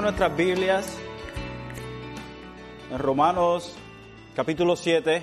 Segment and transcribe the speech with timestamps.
[0.00, 0.96] Nuestras Biblias
[2.90, 3.76] en Romanos
[4.34, 5.22] capítulo 7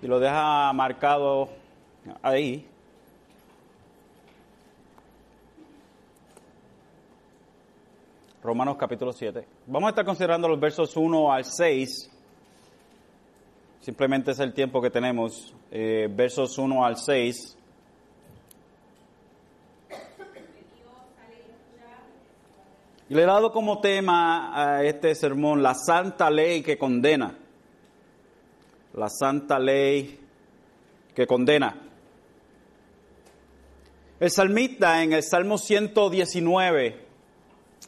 [0.00, 1.48] y lo deja marcado
[2.22, 2.66] ahí.
[8.42, 9.44] Romanos capítulo 7.
[9.66, 12.10] Vamos a estar considerando los versos 1 al 6.
[13.80, 15.52] Simplemente es el tiempo que tenemos.
[15.72, 17.58] Eh, versos 1 al 6.
[23.08, 27.36] Y le he dado como tema a este sermón la santa ley que condena.
[28.94, 30.18] La santa ley
[31.14, 31.82] que condena.
[34.20, 37.04] El salmista en el Salmo 119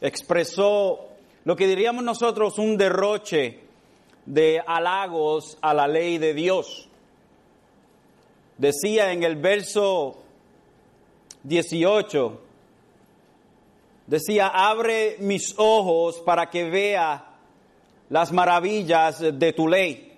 [0.01, 1.07] expresó
[1.45, 3.61] lo que diríamos nosotros un derroche
[4.25, 6.89] de halagos a la ley de Dios.
[8.57, 10.17] Decía en el verso
[11.43, 12.41] 18,
[14.07, 17.25] decía, abre mis ojos para que vea
[18.09, 20.13] las maravillas de tu ley.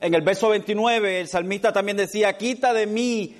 [0.00, 3.36] En el verso 29 el salmista también decía, quita de mí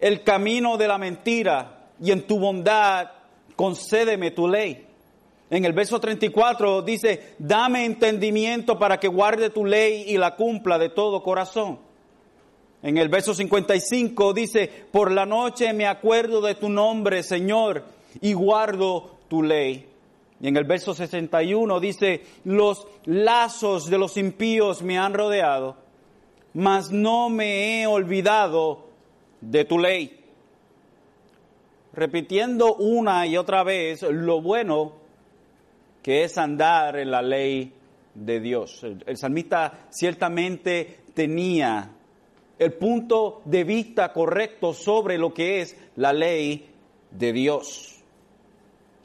[0.00, 3.10] el camino de la mentira y en tu bondad
[3.54, 4.86] concédeme tu ley.
[5.50, 10.78] En el verso 34 dice, dame entendimiento para que guarde tu ley y la cumpla
[10.78, 11.78] de todo corazón.
[12.82, 17.84] En el verso 55 dice, por la noche me acuerdo de tu nombre, Señor,
[18.20, 19.86] y guardo tu ley.
[20.40, 25.76] Y en el verso 61 dice, los lazos de los impíos me han rodeado,
[26.54, 28.86] mas no me he olvidado
[29.40, 30.24] de tu ley.
[31.94, 34.92] Repitiendo una y otra vez lo bueno
[36.02, 37.72] que es andar en la ley
[38.14, 38.84] de Dios.
[38.84, 41.90] El, el salmista ciertamente tenía
[42.58, 46.68] el punto de vista correcto sobre lo que es la ley
[47.10, 47.95] de Dios.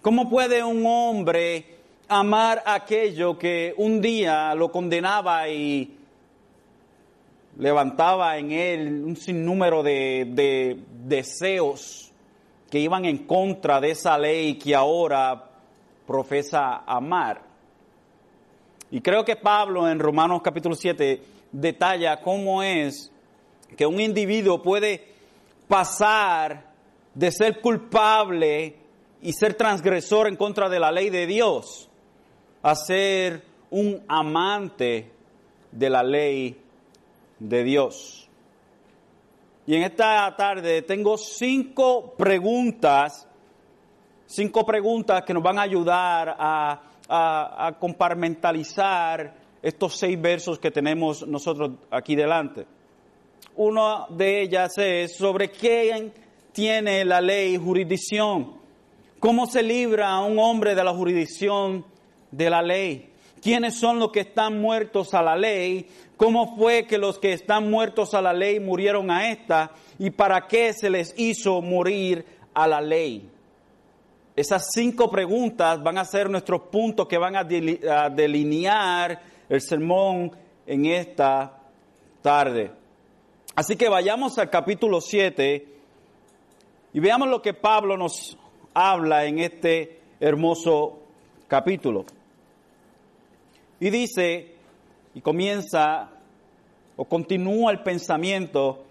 [0.01, 1.63] ¿Cómo puede un hombre
[2.07, 5.95] amar aquello que un día lo condenaba y
[7.59, 12.11] levantaba en él un sinnúmero de, de deseos
[12.71, 15.51] que iban en contra de esa ley que ahora
[16.07, 17.43] profesa amar?
[18.89, 23.11] Y creo que Pablo en Romanos capítulo 7 detalla cómo es
[23.77, 25.09] que un individuo puede
[25.67, 26.71] pasar
[27.13, 28.80] de ser culpable
[29.21, 31.89] y ser transgresor en contra de la ley de Dios
[32.61, 35.11] a ser un amante
[35.71, 36.61] de la ley
[37.39, 38.29] de Dios.
[39.65, 43.27] Y en esta tarde tengo cinco preguntas,
[44.25, 50.71] cinco preguntas que nos van a ayudar a, a, a compartimentalizar estos seis versos que
[50.71, 52.65] tenemos nosotros aquí delante.
[53.55, 56.11] Una de ellas es sobre quién
[56.51, 58.60] tiene la ley jurisdicción.
[59.21, 61.85] ¿Cómo se libra a un hombre de la jurisdicción
[62.31, 63.13] de la ley?
[63.39, 65.87] ¿Quiénes son los que están muertos a la ley?
[66.17, 69.73] ¿Cómo fue que los que están muertos a la ley murieron a esta?
[69.99, 73.29] ¿Y para qué se les hizo morir a la ley?
[74.35, 80.31] Esas cinco preguntas van a ser nuestros puntos que van a delinear el sermón
[80.65, 81.59] en esta
[82.23, 82.71] tarde.
[83.53, 85.67] Así que vayamos al capítulo 7
[86.93, 88.35] y veamos lo que Pablo nos
[88.73, 90.99] habla en este hermoso
[91.47, 92.05] capítulo.
[93.79, 94.55] Y dice,
[95.15, 96.09] y comienza
[96.95, 98.83] o continúa el pensamiento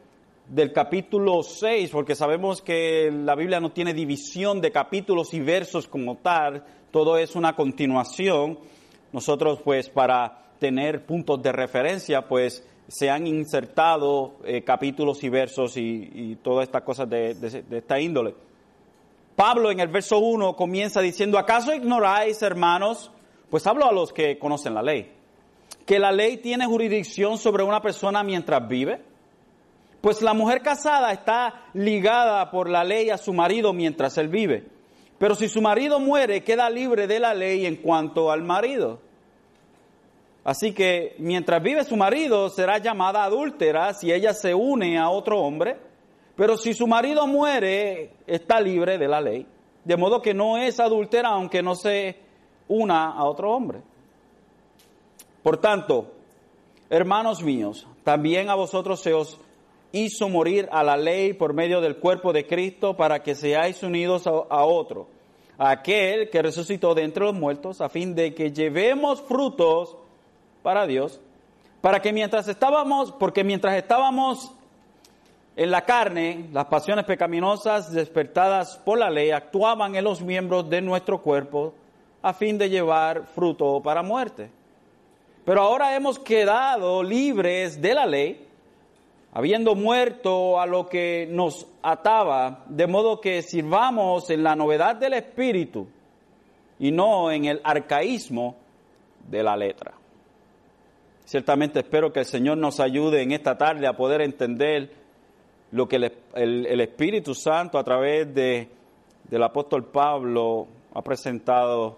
[0.48, 5.86] del capítulo 6, porque sabemos que la Biblia no tiene división de capítulos y versos
[5.86, 8.58] como tal, todo es una continuación.
[9.12, 15.76] Nosotros pues para tener puntos de referencia pues se han insertado eh, capítulos y versos
[15.76, 17.36] y, y todas estas cosas de,
[17.70, 18.34] esta índole.
[19.40, 23.10] Pablo en el verso 1 comienza diciendo, ¿acaso ignoráis, hermanos?
[23.48, 25.14] Pues hablo a los que conocen la ley.
[25.86, 29.00] Que la ley tiene jurisdicción sobre una persona mientras vive.
[30.02, 34.66] Pues la mujer casada está ligada por la ley a su marido mientras él vive.
[35.16, 39.00] Pero si su marido muere, queda libre de la ley en cuanto al marido.
[40.44, 45.40] Así que mientras vive su marido, será llamada adúltera si ella se une a otro
[45.40, 45.89] hombre
[46.40, 49.46] pero si su marido muere, está libre de la ley.
[49.84, 52.16] De modo que no es adúltera aunque no se
[52.66, 53.82] una a otro hombre.
[55.42, 56.14] Por tanto,
[56.88, 59.38] hermanos míos, también a vosotros se os
[59.92, 64.26] hizo morir a la ley por medio del cuerpo de Cristo para que seáis unidos
[64.26, 65.08] a, otro,
[65.58, 69.94] a aquel que resucitó de entre los muertos, a fin de que llevemos frutos
[70.62, 71.20] para Dios,
[71.82, 74.54] para que mientras estábamos, porque mientras estábamos
[75.60, 80.80] en la carne, las pasiones pecaminosas despertadas por la ley actuaban en los miembros de
[80.80, 81.74] nuestro cuerpo,
[82.22, 84.50] a fin de llevar fruto para muerte.
[85.44, 88.48] Pero ahora hemos quedado libres de la ley,
[89.34, 95.12] habiendo muerto a lo que nos ataba, de modo que sirvamos en la novedad del
[95.12, 95.86] Espíritu
[96.78, 98.56] y no en el arcaísmo
[99.28, 99.92] de la letra.
[101.26, 104.99] Ciertamente espero que el Señor nos ayude en esta tarde a poder entender
[105.72, 108.68] lo que el, Espíritu Santo a través de,
[109.28, 111.96] del apóstol Pablo ha presentado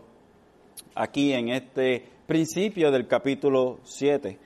[0.95, 4.39] aquí en este principio del capítulo 7.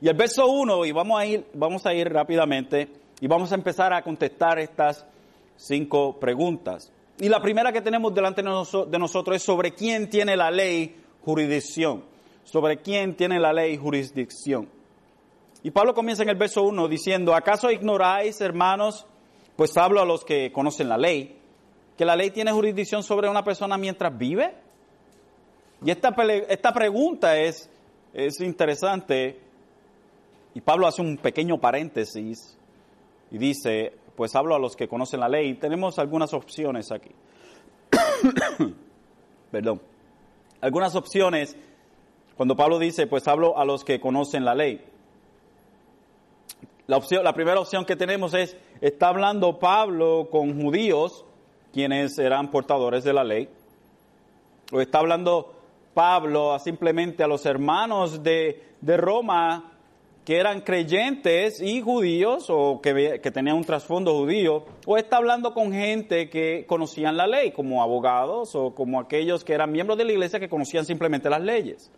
[0.00, 2.88] y el verso 1, y vamos a, ir, vamos a ir rápidamente
[3.20, 5.04] y vamos a empezar a contestar estas
[5.56, 6.90] cinco preguntas.
[7.18, 12.02] Y la primera que tenemos delante de nosotros es sobre quién tiene la ley jurisdicción.
[12.44, 14.79] Sobre quién tiene la ley jurisdicción.
[15.62, 19.06] Y Pablo comienza en el verso 1 diciendo, ¿acaso ignoráis, hermanos?
[19.56, 21.38] Pues hablo a los que conocen la ley,
[21.98, 24.54] que la ley tiene jurisdicción sobre una persona mientras vive.
[25.84, 26.14] Y esta,
[26.48, 27.68] esta pregunta es,
[28.14, 29.38] es interesante.
[30.54, 32.56] Y Pablo hace un pequeño paréntesis
[33.30, 35.54] y dice, pues hablo a los que conocen la ley.
[35.54, 37.10] Tenemos algunas opciones aquí.
[39.50, 39.82] Perdón.
[40.62, 41.56] Algunas opciones
[42.36, 44.89] cuando Pablo dice, pues hablo a los que conocen la ley.
[46.90, 51.24] La, primera opción que tenemos es, está hablando Pablo con judíos,
[51.72, 53.48] quienes eran portadores de la ley,
[54.72, 55.54] o está hablando
[55.94, 59.70] Pablo simplemente a los hermanos de, de Roma
[60.24, 65.70] que eran creyentes y judíos o que, tenían un trasfondo judío, o está hablando con
[65.70, 70.12] gente que conocían la ley, como abogados o como aquellos que eran miembros de la
[70.12, 71.92] iglesia que conocían simplemente las leyes.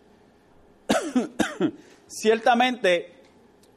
[2.07, 3.22] Ciertamente,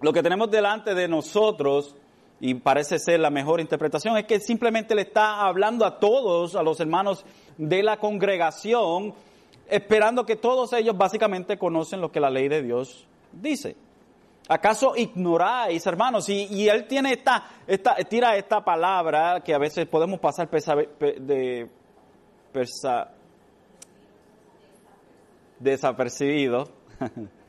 [0.05, 1.95] lo que tenemos delante de nosotros,
[2.39, 6.61] y parece ser la mejor interpretación, es que simplemente le está hablando a todos, a
[6.61, 7.25] los hermanos
[7.57, 9.15] de la congregación,
[9.67, 13.75] esperando que todos ellos básicamente conocen lo que la ley de Dios dice.
[14.47, 16.29] ¿Acaso ignoráis, hermanos?
[16.29, 21.67] Y, él tiene esta, esta, tira esta palabra que a veces podemos pasar de
[25.59, 26.69] desapercibido.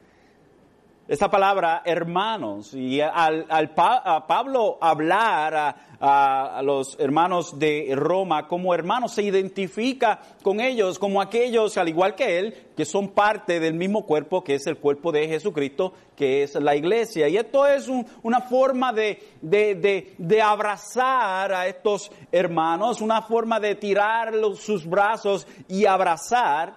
[1.09, 9.13] esa palabra hermanos y al, a Pablo hablar a, los hermanos de Roma como hermanos
[9.13, 14.05] se identifica con ellos como aquellos al igual que él que son parte del mismo
[14.05, 17.29] cuerpo que es el cuerpo de Jesucristo que es la iglesia.
[17.29, 17.89] Y esto es
[18.23, 25.47] una forma de, de, de, abrazar a estos hermanos una forma de tirar sus brazos
[25.69, 26.75] y abrazar.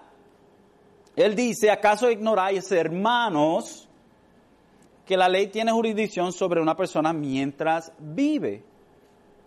[1.15, 3.88] Él dice acaso ignoráis hermanos
[5.09, 8.61] que la ley tiene jurisdicción sobre una persona mientras vive.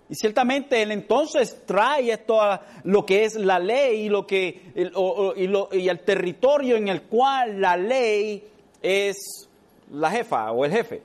[0.09, 4.73] Y ciertamente él entonces trae esto a lo que es la ley y, lo que,
[4.75, 8.43] y, y el territorio en el cual la ley
[8.83, 9.49] es
[9.93, 11.01] la jefa o el jefe.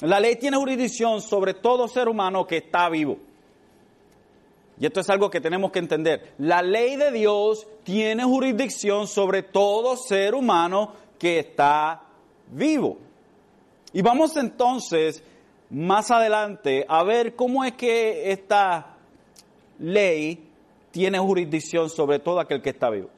[0.00, 3.18] La ley tiene jurisdicción sobre todo ser humano que está vivo.
[4.80, 6.32] Y esto es algo que tenemos que entender.
[6.38, 12.04] La ley de Dios tiene jurisdicción sobre todo ser humano que está
[12.50, 13.11] vivo.
[13.92, 15.22] Y vamos entonces
[15.70, 18.96] más adelante a ver cómo es que esta
[19.78, 20.48] ley
[20.90, 23.08] tiene jurisdicción sobre todo aquel que está vivo.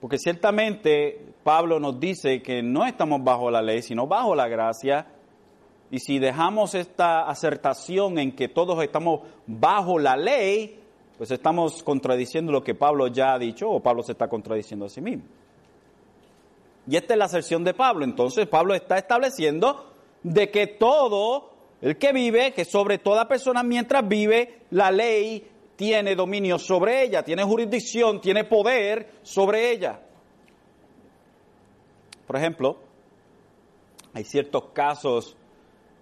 [0.00, 5.06] Porque ciertamente Pablo nos dice que no estamos bajo la ley, sino bajo la gracia.
[5.90, 10.80] Y si dejamos esta acertación en que todos estamos bajo la ley,
[11.18, 14.88] pues estamos contradiciendo lo que Pablo ya ha dicho o Pablo se está contradiciendo a
[14.88, 15.24] sí mismo.
[16.86, 18.04] Y esta es la aserción de Pablo.
[18.04, 24.06] Entonces Pablo está estableciendo de que todo el que vive, que sobre toda persona mientras
[24.06, 25.46] vive, la ley
[25.76, 30.00] tiene dominio sobre ella, tiene jurisdicción, tiene poder sobre ella.
[32.26, 32.76] Por ejemplo,
[34.12, 35.36] hay ciertos casos,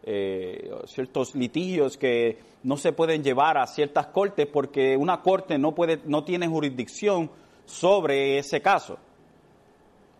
[0.02, 5.74] eh, ciertos litigios que no se pueden llevar a ciertas cortes porque una corte no,
[5.74, 7.30] puede, no tiene jurisdicción
[7.64, 8.98] sobre ese caso.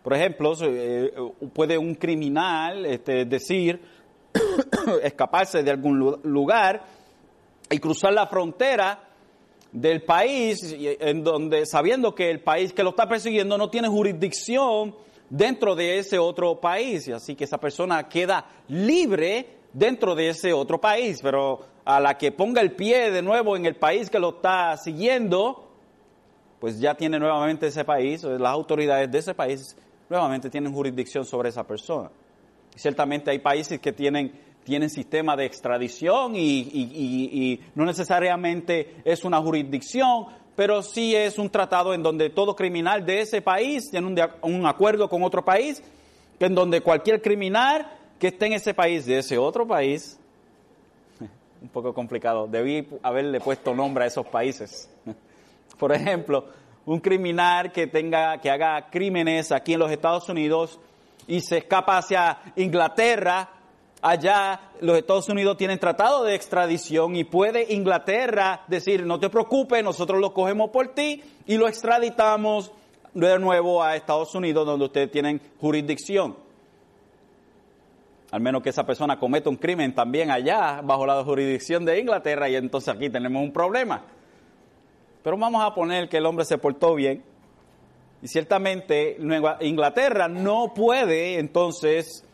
[0.09, 1.13] Por ejemplo, eh,
[1.53, 3.79] puede un criminal este, decir,
[5.03, 6.83] escaparse de algún lugar
[7.69, 9.03] y cruzar la frontera
[9.71, 14.95] del país en donde sabiendo que el país que lo está persiguiendo no tiene jurisdicción
[15.29, 20.53] dentro de ese otro país y así que esa persona queda libre dentro de ese
[20.53, 21.19] otro país.
[21.21, 24.75] Pero a la que ponga el pie de nuevo en el país que lo está
[24.75, 25.67] siguiendo
[26.59, 29.77] pues ya tiene nuevamente ese país las autoridades de ese país
[30.09, 32.09] nuevamente tienen jurisdicción sobre esa persona.
[32.75, 40.27] Ciertamente hay países que tienen tienen sistema de extradición y, no necesariamente es una jurisdicción,
[40.55, 44.67] pero sí es un tratado en donde todo criminal de ese país tiene un, un
[44.67, 45.81] acuerdo con otro país,
[46.39, 47.87] en donde cualquier criminal
[48.19, 50.19] que esté en ese país, de ese otro país,
[51.61, 54.89] un poco complicado, debí haberle puesto nombre a esos países.
[55.79, 56.45] Por ejemplo,
[56.85, 60.79] un criminal que tenga, que haga crímenes aquí en los Estados Unidos
[61.27, 63.49] y se escapa hacia Inglaterra,
[64.01, 69.83] allá los Estados Unidos tienen tratado de extradición y puede Inglaterra decir, no te preocupes,
[69.83, 72.71] nosotros lo cogemos por ti y lo extraditamos
[73.13, 76.49] de nuevo a Estados Unidos donde ustedes tienen jurisdicción
[78.31, 82.49] al menos que esa persona cometa un crimen también allá, bajo la jurisdicción de Inglaterra,
[82.49, 84.03] y entonces aquí tenemos un problema.
[85.23, 87.23] Pero vamos a poner que el hombre se portó bien,
[88.21, 89.17] y ciertamente
[89.61, 92.25] Inglaterra no puede entonces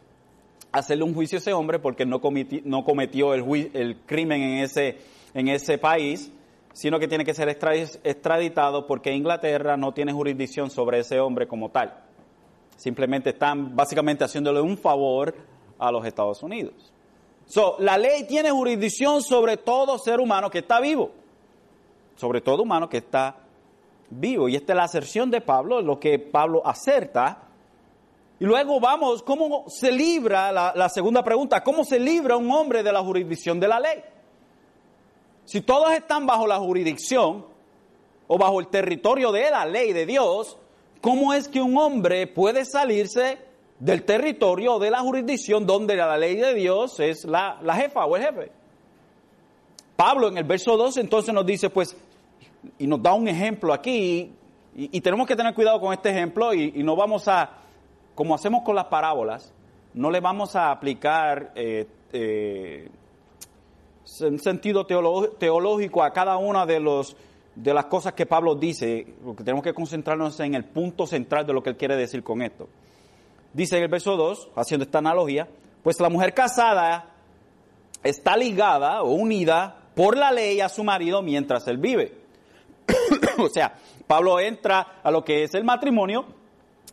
[0.71, 4.97] hacerle un juicio a ese hombre porque no, cometió el, crimen en ese,
[5.33, 6.31] en ese país,
[6.73, 11.69] sino que tiene que ser extraditado porque Inglaterra no tiene jurisdicción sobre ese hombre como
[11.69, 11.93] tal.
[12.75, 15.33] Simplemente están básicamente haciéndole un favor
[15.77, 16.91] a los Estados Unidos.
[17.45, 21.11] So, la ley tiene jurisdicción sobre todo ser humano que está vivo,
[22.15, 23.35] sobre todo humano que está
[24.09, 24.49] vivo.
[24.49, 27.43] Y esta es la aserción de Pablo, lo que Pablo acerta.
[28.39, 32.83] Y luego vamos, ¿cómo se libra, la, la segunda pregunta, cómo se libra un hombre
[32.83, 34.03] de la jurisdicción de la ley?
[35.45, 37.45] Si todos están bajo la jurisdicción
[38.27, 40.57] o bajo el territorio de la ley de Dios,
[41.01, 43.37] ¿cómo es que un hombre puede salirse
[43.79, 48.23] del territorio de la jurisdicción donde la ley de Dios es la, jefa o el
[48.23, 48.51] jefe.
[49.95, 51.95] Pablo en el verso 2 entonces nos dice, pues,
[52.77, 54.31] y nos da un ejemplo aquí,
[54.75, 57.49] y, tenemos que tener cuidado con este ejemplo y, no vamos a,
[58.13, 59.53] como hacemos con las parábolas,
[59.93, 62.89] no le vamos a aplicar eh, eh,
[64.19, 67.15] en sentido teológico a cada una de, los,
[67.55, 71.53] de las cosas que Pablo dice, porque tenemos que concentrarnos en el punto central de
[71.53, 72.67] lo que él quiere decir con esto
[73.55, 75.47] dice en el verso 2, haciendo esta analogía,
[75.81, 77.13] pues la mujer casada
[78.03, 82.24] está ligada o unida por la ley a su marido mientras él vive.
[83.37, 83.75] o sea,
[84.07, 86.25] Pablo entra a lo que es el matrimonio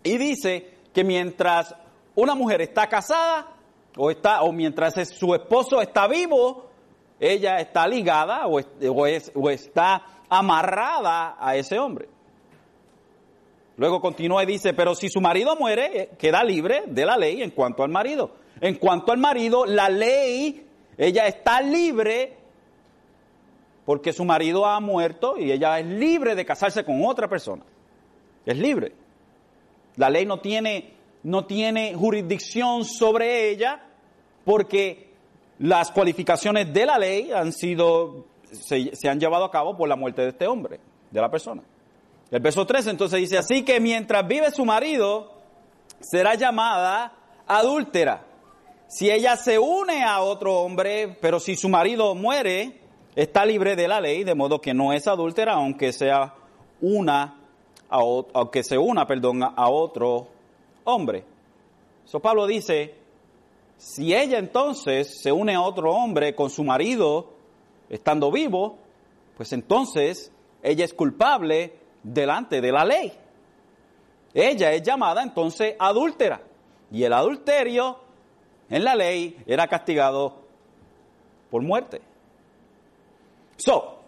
[0.03, 1.75] y dice que mientras
[2.15, 3.49] una mujer está casada
[3.97, 6.71] o, está, o mientras su esposo está vivo,
[7.21, 8.59] ella está ligada o,
[9.51, 12.09] está amarrada a ese hombre.
[13.77, 17.43] Luego continúa y dice, pero si su marido muere, eh, queda libre de la ley
[17.43, 18.37] en cuanto al marido.
[18.61, 20.67] En cuanto al marido, la ley,
[20.97, 22.37] ella está libre
[23.93, 27.63] porque su marido ha muerto y ella es libre de casarse con otra persona.
[28.47, 28.95] Es libre.
[29.97, 30.95] La ley no tiene,
[31.25, 33.85] no tiene jurisdicción sobre ella
[34.47, 35.11] porque
[35.59, 40.23] las cualificaciones de la ley han sido, se han llevado a cabo por la muerte
[40.23, 40.81] de este hombre,
[41.11, 41.63] de la persona.
[42.31, 45.35] El verso 3 entonces dice, así que mientras vive su marido,
[46.01, 47.13] será llamada
[47.47, 48.25] adúltera.
[48.89, 52.81] Si ella se une a otro hombre, pero si su marido muere,
[53.15, 56.35] está libre de la ley, de modo que no es adúltera, aunque sea
[56.81, 57.39] una,
[57.89, 60.29] aunque se una, perdón, a otro
[60.85, 61.25] hombre.
[62.05, 62.95] So Pablo dice,
[63.77, 67.31] si ella entonces se une a otro hombre con su marido
[67.89, 68.79] estando vivo,
[69.37, 73.13] pues entonces ella es culpable delante de la ley.
[74.35, 76.43] Ella es llamada entonces adúltera.
[76.91, 77.99] Y el adulterio
[78.71, 80.43] en la ley era castigado
[81.51, 82.01] por muerte.
[83.65, 83.99] So,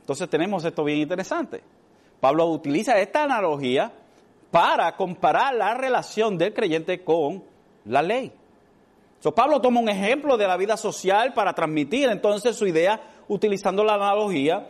[0.00, 1.60] entonces tenemos esto bien interesante.
[2.20, 3.90] Pablo utiliza esta analogía
[4.52, 7.42] para comparar la relación del creyente con
[7.86, 8.32] la ley.
[9.18, 13.82] So, Pablo toma un ejemplo de la vida social para transmitir entonces su idea utilizando
[13.82, 14.68] la analogía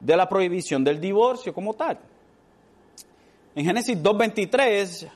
[0.00, 1.98] de la prohibición del divorcio como tal.
[3.54, 5.10] En Génesis 2.23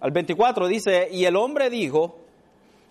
[0.00, 2.16] al 24 dice, y el hombre dijo,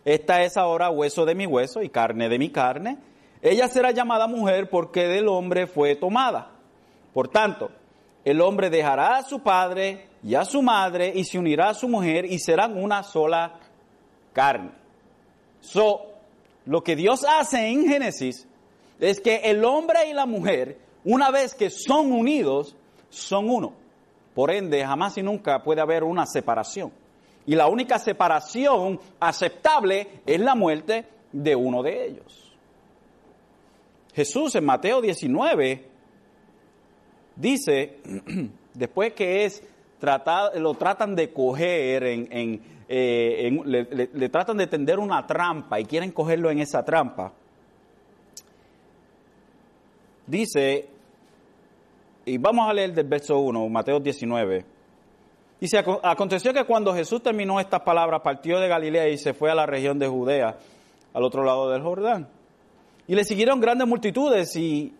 [0.05, 2.97] esta es ahora hueso de mi hueso y carne de mi carne,
[3.41, 6.51] ella será llamada mujer porque del hombre fue tomada.
[7.13, 7.69] Por tanto,
[8.23, 11.87] el hombre dejará a su padre y a su madre y se unirá a su
[11.87, 13.59] mujer y serán una sola
[14.33, 14.71] carne.
[15.61, 16.07] So,
[16.65, 18.47] lo que Dios hace en Génesis
[18.99, 22.75] es que el hombre y la mujer, una vez que son unidos,
[23.09, 23.73] son uno.
[24.33, 26.91] Por ende, jamás y nunca puede haber una separación.
[27.45, 32.44] Y la única separación aceptable es la muerte de uno de ellos.
[34.15, 35.85] Jesús en Mateo 19
[37.35, 37.99] dice,
[38.73, 39.61] después que es
[39.99, 46.11] tratado, lo tratan de coger en, eh, le, tratan de tender una trampa y quieren
[46.11, 47.33] cogerlo en esa trampa.
[50.25, 50.87] Dice,
[52.25, 54.65] y vamos a leer del verso 1, Mateo 19.
[55.59, 59.55] Dice, aconteció que cuando Jesús terminó estas palabras, partió de Galilea y se fue a
[59.55, 60.57] la región de Judea,
[61.13, 62.29] al otro lado del Jordán.
[63.07, 64.93] Y le siguieron grandes multitudes y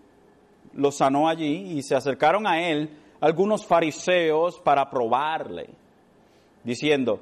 [0.74, 5.70] lo sanó allí y se acercaron a él algunos fariseos para probarle,
[6.64, 7.22] diciendo,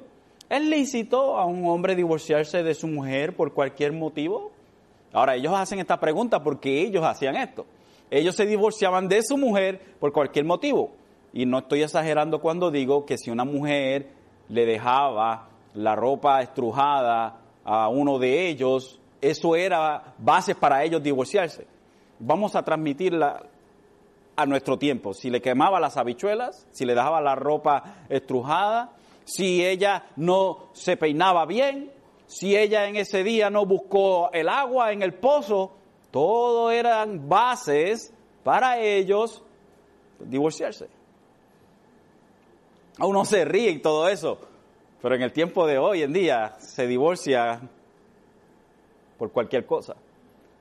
[0.50, 4.52] ¿es lícito a un hombre divorciarse de su mujer por cualquier motivo?
[5.12, 7.64] Ahora, ellos hacen esta pregunta porque ellos hacían esto.
[8.10, 10.90] Ellos se divorciaban de su mujer por cualquier motivo.
[11.32, 14.10] Y no estoy exagerando cuando digo que si una mujer
[14.48, 19.00] le dejaba la ropa estrujada a uno de ellos,
[19.30, 21.66] eso era base para ellos divorciarse.
[22.18, 23.42] Vamos a transmitirla
[24.36, 25.14] a nuestro tiempo.
[25.14, 28.92] Si le quemaba las habichuelas, si le dejaba la ropa estrujada,
[29.24, 31.90] si ella no se peinaba bien,
[32.26, 35.72] si ella en ese día no buscó el agua en el pozo,
[36.10, 38.12] todo eran bases
[38.42, 39.42] para ellos
[40.18, 40.88] divorciarse.
[42.98, 44.38] Uno se ríe y todo eso,
[45.02, 47.60] pero en el tiempo de hoy en día se divorcia
[49.18, 49.96] por cualquier cosa.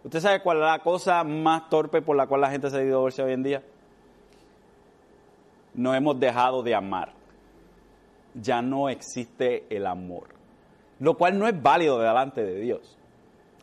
[0.04, 3.24] ¿Usted sabe cuál es la cosa más torpe por la cual la gente se divorcia
[3.24, 3.64] hoy en día?
[5.74, 7.14] No hemos dejado de amar.
[8.34, 10.28] Ya no existe el amor.
[11.00, 12.98] Lo cual no es válido delante de Dios.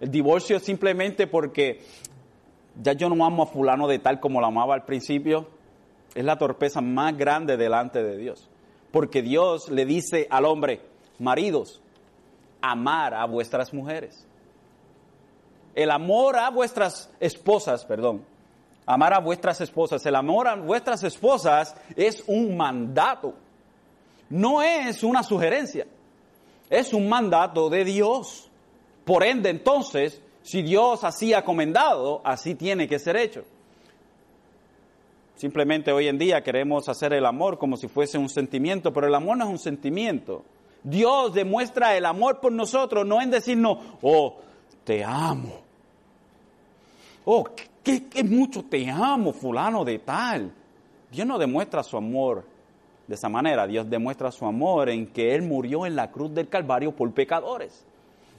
[0.00, 1.80] El divorcio es simplemente porque
[2.80, 5.47] ya yo no amo a fulano de tal como lo amaba al principio.
[6.14, 8.49] Es la torpeza más grande delante de Dios.
[8.90, 10.80] Porque Dios le dice al hombre,
[11.18, 11.82] maridos,
[12.62, 14.26] amar a vuestras mujeres.
[15.75, 18.25] El amor a vuestras esposas, perdón.
[18.87, 20.05] Amar a vuestras esposas.
[20.07, 23.35] El amor a vuestras esposas es un mandato.
[24.28, 25.87] No es una sugerencia.
[26.69, 28.49] Es un mandato de Dios.
[29.04, 33.45] Por ende, entonces, si Dios así ha comendado, así tiene que ser hecho.
[35.37, 39.15] Simplemente hoy en día queremos hacer el amor como si fuese un sentimiento, pero el
[39.15, 40.45] amor no es un sentimiento.
[40.83, 44.37] Dios demuestra el amor por nosotros, no en decirnos, oh,
[44.91, 45.53] te amo.
[47.25, 47.45] Oh,
[47.85, 50.53] qué, qué mucho te amo, fulano de tal.
[51.13, 52.45] Dios no demuestra su amor
[53.07, 53.69] de esa manera.
[53.69, 57.85] Dios demuestra su amor en que Él murió en la cruz del Calvario por pecadores.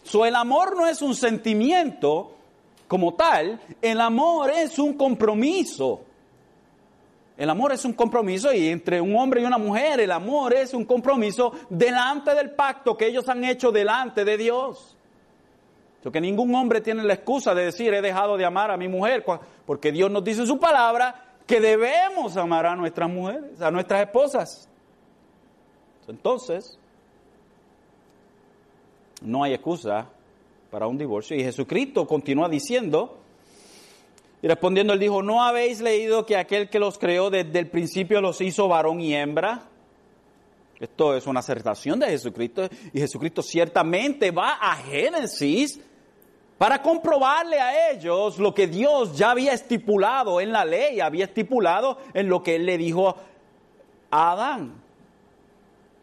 [0.04, 2.34] So, el amor no es un sentimiento
[2.86, 6.02] como tal, el amor es un compromiso.
[7.38, 10.74] El amor es un compromiso y entre un hombre y una mujer el amor es
[10.74, 14.98] un compromiso delante del pacto que ellos han hecho delante de Dios.
[16.04, 19.24] Porque ningún hombre tiene la excusa de decir he dejado de amar a mi mujer,
[19.66, 24.02] porque Dios nos dice en su palabra que debemos amar a nuestras mujeres, a nuestras
[24.02, 24.70] esposas.
[26.08, 26.80] Entonces,
[29.22, 30.08] no hay excusa
[30.72, 31.38] para un divorcio.
[31.38, 33.18] Y Jesucristo continúa diciendo,
[34.42, 38.22] y respondiendo él dijo, ¿no habéis leído que aquel que los creó desde el principio
[38.22, 39.68] los hizo varón y hembra?
[40.80, 45.80] Esto es una acertación de Jesucristo y Jesucristo ciertamente va a Génesis
[46.62, 51.98] para comprobarle a ellos lo que Dios ya había estipulado en la ley, había estipulado
[52.14, 53.16] en lo que él le dijo
[54.12, 54.80] a Adán.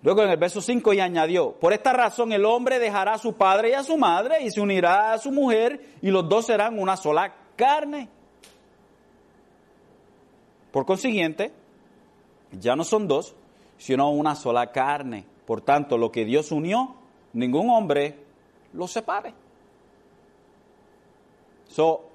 [0.03, 3.35] Luego en el verso 5 y añadió, por esta razón el hombre dejará a su
[3.35, 6.77] padre y a su madre y se unirá a su mujer y los dos serán
[6.77, 8.09] una sola carne.
[10.73, 11.53] Por consiguiente,
[12.51, 13.37] ya no son dos,
[13.77, 15.25] sino una sola carne.
[15.47, 16.97] Por tanto, lo que Dios unió,
[17.33, 18.18] ningún hombre
[18.73, 19.35] lo separe.
[21.68, 22.09] So,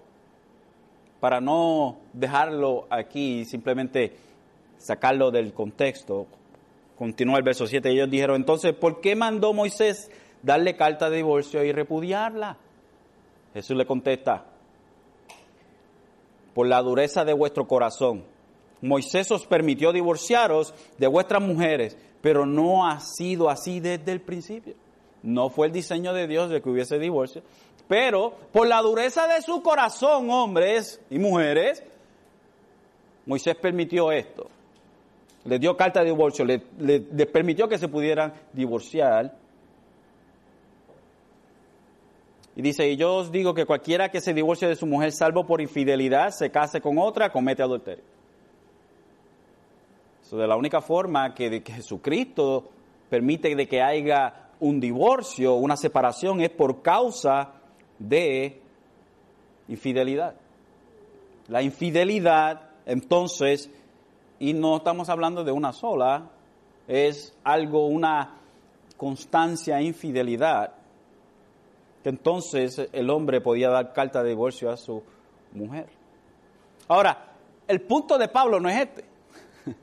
[1.19, 4.17] para no dejarlo aquí, simplemente
[4.77, 6.27] sacarlo del contexto,
[6.97, 7.89] Continúa el verso 7.
[7.89, 10.11] Ellos dijeron, entonces, ¿por qué mandó Moisés
[10.41, 12.57] darle carta de divorcio y repudiarla?
[13.53, 14.45] Jesús le contesta,
[16.53, 18.23] por la dureza de vuestro corazón.
[18.81, 24.75] Moisés os permitió divorciaros de vuestras mujeres, pero no ha sido así desde el principio.
[25.23, 27.43] No fue el diseño de Dios de que hubiese divorcio,
[27.93, 31.84] pero por la dureza de su corazón, hombres y mujeres,
[33.27, 34.49] Moisés permitió esto
[35.45, 36.60] le dio carta de divorcio, le,
[37.27, 39.36] permitió que se pudieran divorciar.
[42.56, 45.45] Y dice, y yo os digo que cualquiera que se divorcie de su mujer salvo
[45.45, 48.03] por infidelidad, se case con otra, comete adulterio.
[50.23, 52.69] Eso de la única forma que, que Jesucristo
[53.10, 57.62] permite de que haya un divorcio, una separación, es por causa
[58.03, 58.61] de
[59.67, 60.35] infidelidad.
[61.47, 63.69] La infidelidad, entonces,
[64.39, 66.29] y no estamos hablando de una sola,
[66.87, 68.35] es algo, una
[68.97, 70.73] constancia infidelidad,
[72.03, 75.01] que entonces el hombre podía dar carta de divorcio a su
[75.53, 75.87] mujer.
[76.87, 77.31] Ahora,
[77.67, 79.05] el punto de Pablo no es este.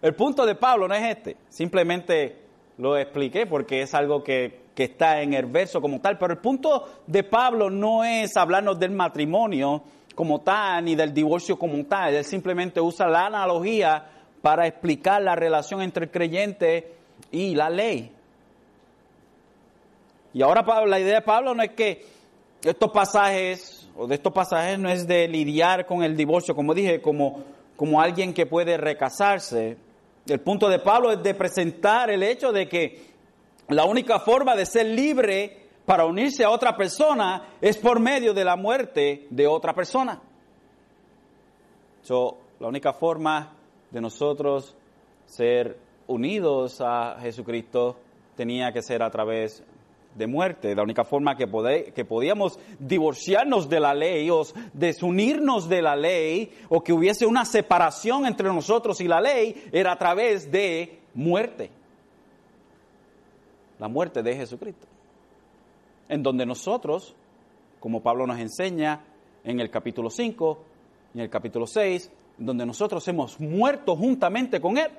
[0.00, 1.36] El punto de Pablo no es este.
[1.48, 2.41] Simplemente
[2.78, 6.18] lo expliqué porque es algo que, que, está en el verso como tal.
[6.18, 9.82] Pero el punto de Pablo no es hablarnos del matrimonio
[10.14, 12.14] como tal, ni del divorcio como tal.
[12.14, 14.04] Él simplemente usa la analogía
[14.40, 16.94] para explicar la relación entre el creyente
[17.30, 18.12] y la ley.
[20.34, 22.04] Y ahora la idea de Pablo no es que
[22.64, 27.00] estos pasajes, o de estos pasajes no es de lidiar con el divorcio, como dije,
[27.00, 27.44] como,
[27.76, 29.76] como alguien que puede recasarse.
[30.26, 33.12] El punto de Pablo es de presentar el hecho de que
[33.68, 38.44] la única forma de ser libre para unirse a otra persona es por medio de
[38.44, 40.20] la muerte de otra persona.
[42.02, 43.52] So, la única forma
[43.90, 44.76] de nosotros
[45.26, 47.96] ser unidos a Jesucristo
[48.36, 49.62] tenía que ser a través
[50.14, 50.74] de muerte.
[50.74, 56.82] La única forma que, podíamos divorciarnos de la ley o desunirnos de la ley o
[56.82, 61.70] que hubiese una separación entre nosotros y la ley era a través de muerte.
[63.78, 64.86] La muerte de Jesucristo.
[66.08, 67.14] En donde nosotros,
[67.80, 69.00] como Pablo nos enseña
[69.44, 70.58] en el capítulo 5
[71.14, 74.90] y en el capítulo 6, donde nosotros hemos muerto juntamente con Él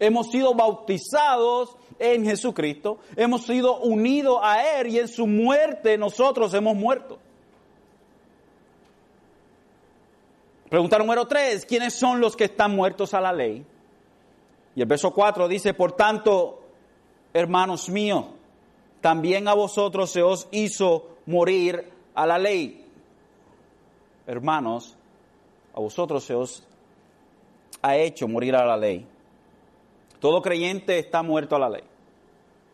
[0.00, 6.52] hemos sido bautizados en Jesucristo, hemos sido unidos a Él y en su muerte nosotros
[6.54, 7.18] hemos muerto.
[10.70, 13.64] Pregunta número tres, ¿quiénes son los que están muertos a la ley?
[14.74, 16.62] Y el verso 4 dice, por tanto,
[17.34, 18.26] hermanos míos,
[19.00, 22.86] también a vosotros se os hizo morir a la ley.
[24.26, 24.96] Hermanos,
[25.74, 26.62] a vosotros se os
[27.82, 29.06] ha hecho morir a la ley
[30.20, 31.82] todo creyente está muerto a la ley.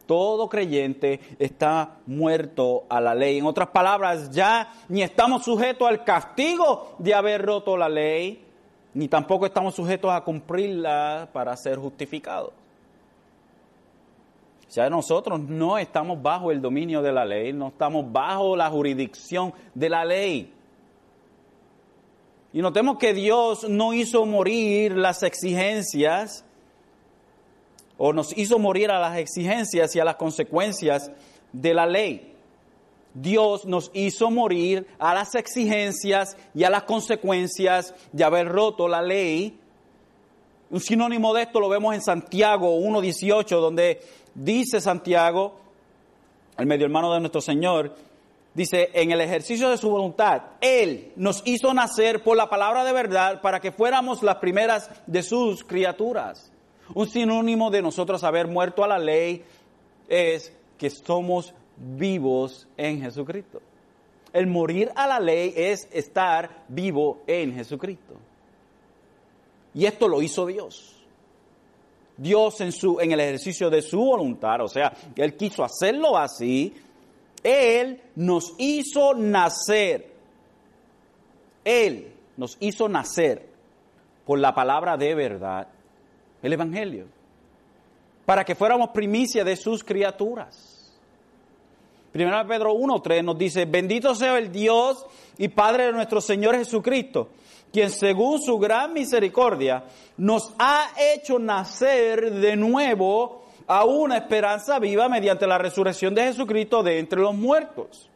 [0.06, 3.38] Todo creyente está muerto a la ley.
[3.38, 8.44] En otras palabras, ya ni estamos sujetos al castigo de haber roto la ley,
[8.94, 12.52] ni tampoco estamos sujetos a cumplirla para ser justificados.
[14.70, 19.52] Ya nosotros no estamos bajo el dominio de la ley, no estamos bajo la jurisdicción
[19.74, 20.52] de la ley.
[22.52, 26.45] Y notemos que Dios no hizo morir las exigencias
[27.98, 31.10] o nos hizo morir a las exigencias y a las consecuencias
[31.52, 32.34] de la ley.
[33.14, 39.00] Dios nos hizo morir a las exigencias y a las consecuencias de haber roto la
[39.00, 39.58] ley.
[40.70, 44.02] Un sinónimo de esto lo vemos en Santiago 1.18, donde
[44.34, 45.58] dice Santiago,
[46.58, 47.94] el medio hermano de nuestro Señor,
[48.52, 52.92] dice, en el ejercicio de su voluntad, Él nos hizo nacer por la palabra de
[52.92, 56.52] verdad para que fuéramos las primeras de sus criaturas.
[56.94, 59.44] Un sinónimo de nosotros haber muerto a la ley
[60.08, 63.60] es que somos vivos en Jesucristo.
[64.32, 68.14] El morir a la ley es estar vivo en Jesucristo.
[69.74, 70.94] Y esto lo hizo Dios.
[72.16, 76.74] Dios en, su, en el ejercicio de su voluntad, o sea, Él quiso hacerlo así,
[77.42, 80.14] Él nos hizo nacer.
[81.62, 83.46] Él nos hizo nacer
[84.24, 85.68] por la palabra de verdad
[86.42, 87.06] el Evangelio,
[88.24, 90.76] para que fuéramos primicia de sus criaturas.
[92.12, 95.04] Primero Pedro 1.3 nos dice, bendito sea el Dios
[95.36, 97.28] y Padre de nuestro Señor Jesucristo,
[97.70, 99.84] quien según su gran misericordia
[100.16, 106.82] nos ha hecho nacer de nuevo a una esperanza viva mediante la resurrección de Jesucristo
[106.82, 108.08] de entre los muertos.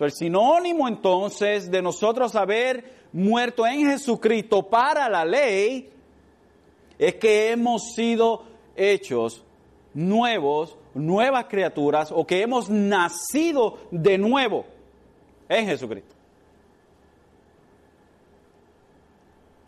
[0.00, 5.88] el sinónimo entonces de nosotros haber muerto en Jesucristo para la ley
[6.98, 9.44] es que hemos sido hechos
[9.94, 14.64] nuevos, nuevas criaturas, o que hemos nacido de nuevo
[15.48, 16.14] en Jesucristo.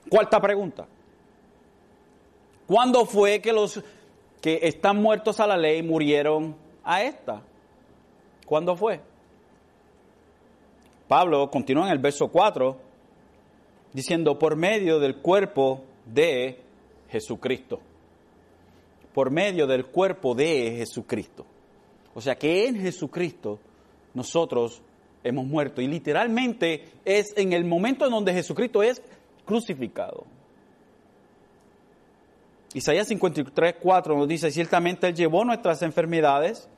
[0.08, 0.86] Cuarta pregunta.
[2.66, 3.82] ¿Cuándo fue que los
[4.40, 7.42] que están muertos a la ley murieron a esta?
[8.46, 9.00] ¿Cuándo fue?
[11.08, 12.76] Pablo continúa en el verso 4
[13.92, 16.60] diciendo, por medio del cuerpo de
[17.10, 17.80] Jesucristo,
[19.14, 21.44] por medio del cuerpo de Jesucristo.
[22.14, 23.58] O sea que en Jesucristo
[24.14, 24.82] nosotros
[25.22, 25.80] hemos muerto.
[25.80, 29.02] Y literalmente es en el momento en donde Jesucristo es
[29.44, 30.24] crucificado.
[32.74, 36.68] Isaías 53, 4 nos dice, ciertamente Él llevó nuestras enfermedades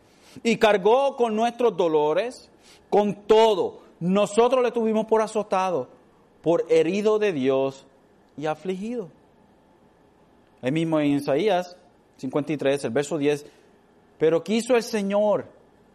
[0.43, 2.49] y cargó con nuestros dolores,
[2.89, 3.81] con todo.
[3.99, 5.89] Nosotros le tuvimos por azotado,
[6.43, 7.87] por herido de Dios
[8.37, 9.09] y afligido.
[10.63, 11.77] Ahí mismo en Isaías
[12.17, 13.47] 53, el verso 10,
[14.19, 15.47] Pero quiso el Señor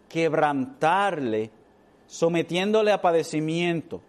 [0.10, 1.52] quebrantarle,
[2.08, 4.02] sometiéndole a padecimiento.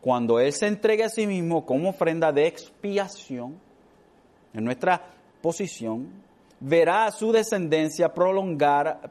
[0.00, 3.58] Cuando Él se entregue a sí mismo como ofrenda de expiación,
[4.54, 5.02] en nuestra
[5.42, 6.08] posición,
[6.60, 9.10] verá a su descendencia prolongar,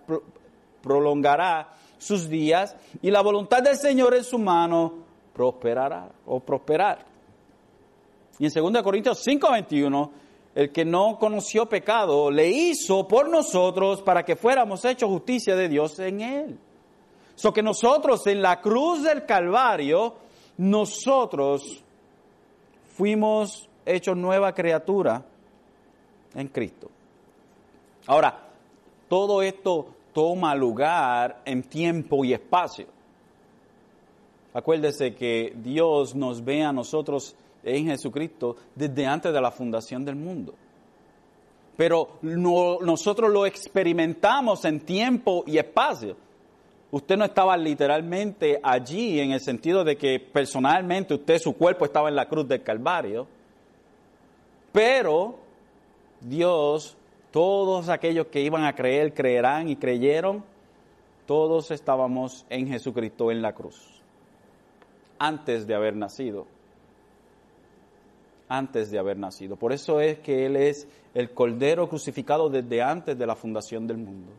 [0.82, 7.06] prolongará sus días y la voluntad del Señor en su mano prosperará o prosperar.
[8.40, 10.12] Y en 2 Corintios 5:21,
[10.58, 15.70] el que no conoció pecado, le hizo por nosotros para que fuéramos hechos justicia de
[15.70, 16.60] Dios en él.
[17.36, 20.16] So que nosotros en la cruz del Calvario,
[20.58, 21.84] nosotros
[22.96, 25.24] fuimos hechos nueva criatura
[26.34, 26.90] en Cristo.
[28.08, 28.50] Ahora,
[29.08, 32.88] todo esto toma lugar en tiempo y espacio.
[34.56, 37.36] Acuérdese que Dios nos ve a nosotros
[37.68, 40.54] en Jesucristo desde antes de la fundación del mundo.
[41.78, 46.18] Pero nosotros lo experimentamos en tiempo y espacio.
[46.90, 52.10] Usted no estaba literalmente allí en el sentido de que personalmente usted, su cuerpo estaba
[52.10, 53.28] en la cruz del Calvario.
[54.72, 55.38] Pero
[56.20, 56.98] Dios,
[57.30, 60.44] todos aquellos que iban a creer, creerán y creyeron,
[61.28, 64.02] todos estábamos en Jesucristo en la cruz,
[65.20, 66.48] antes de haber nacido
[68.50, 69.56] antes de haber nacido.
[69.56, 73.98] Por eso es que Él es el Cordero crucificado desde antes de la fundación del
[73.98, 74.32] mundo.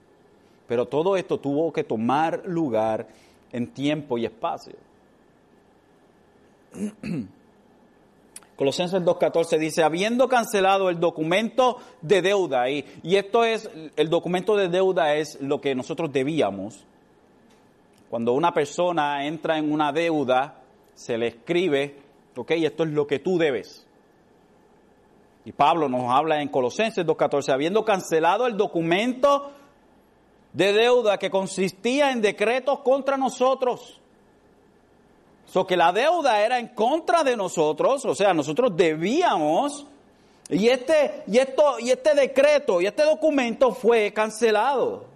[0.67, 3.09] Pero todo esto tuvo que tomar lugar
[3.53, 4.75] en tiempo y espacio.
[8.57, 14.57] Colosenses 2.14 dice, habiendo cancelado el documento de deuda, y, y esto es, el documento
[14.57, 16.85] de deuda es lo que nosotros debíamos.
[18.11, 20.63] Cuando una persona entra en una deuda,
[20.95, 21.97] se le escribe,
[22.35, 23.88] ok, esto es lo que tú debes.
[25.49, 29.51] Y Pablo nos habla en Colosenses 2.14, habiendo cancelado el documento
[30.53, 33.99] de deuda que consistía en decretos contra nosotros.
[35.47, 39.87] So que la deuda era en contra de nosotros, o sea, nosotros debíamos,
[40.51, 45.07] y este, y esto, y este decreto y este documento fue cancelado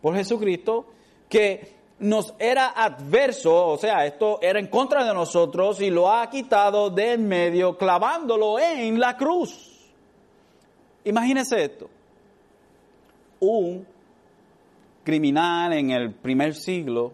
[0.00, 0.86] por Jesucristo,
[1.28, 6.28] que nos era adverso, o sea, esto era en contra de nosotros y lo ha
[6.28, 9.92] quitado de en medio clavándolo en la cruz.
[11.04, 11.88] Imagínese esto.
[13.40, 13.86] Un
[15.04, 17.12] criminal en el primer siglo,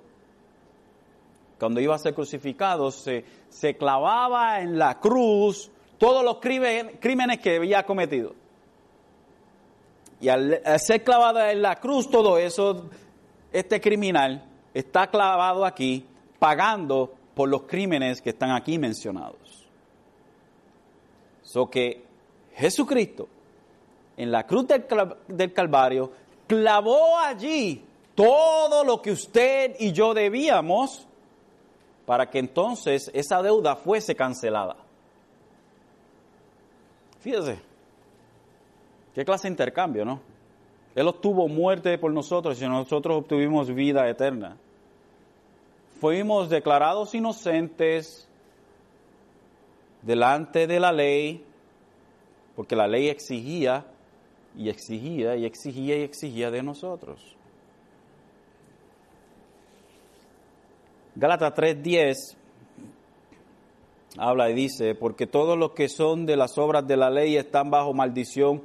[1.58, 7.56] cuando iba a ser crucificado, se, se clavaba en la cruz todos los crímenes que
[7.56, 8.34] había cometido.
[10.20, 12.88] Y al ser clavado en la cruz todo eso,
[13.52, 16.06] este criminal está clavado aquí
[16.38, 19.66] pagando por los crímenes que están aquí mencionados.
[21.42, 22.04] So que
[22.54, 23.28] Jesucristo
[24.16, 26.12] en la cruz del, Calvario
[26.46, 27.82] clavó allí
[28.14, 31.06] todo lo que usted y yo debíamos
[32.04, 34.76] para que entonces esa deuda fuese cancelada.
[37.20, 37.60] Fíjese,
[39.14, 40.20] qué clase de intercambio, ¿no?
[40.94, 44.56] Él obtuvo muerte por nosotros y nosotros obtuvimos vida eterna.
[46.00, 48.28] Fuimos declarados inocentes
[50.02, 51.44] delante de la ley,
[52.56, 53.86] porque la ley exigía
[54.56, 57.36] y exigía y exigía y exigía de nosotros.
[61.14, 62.36] Gálatas 3:10
[64.16, 67.70] habla y dice, porque todos los que son de las obras de la ley están
[67.70, 68.62] bajo maldición,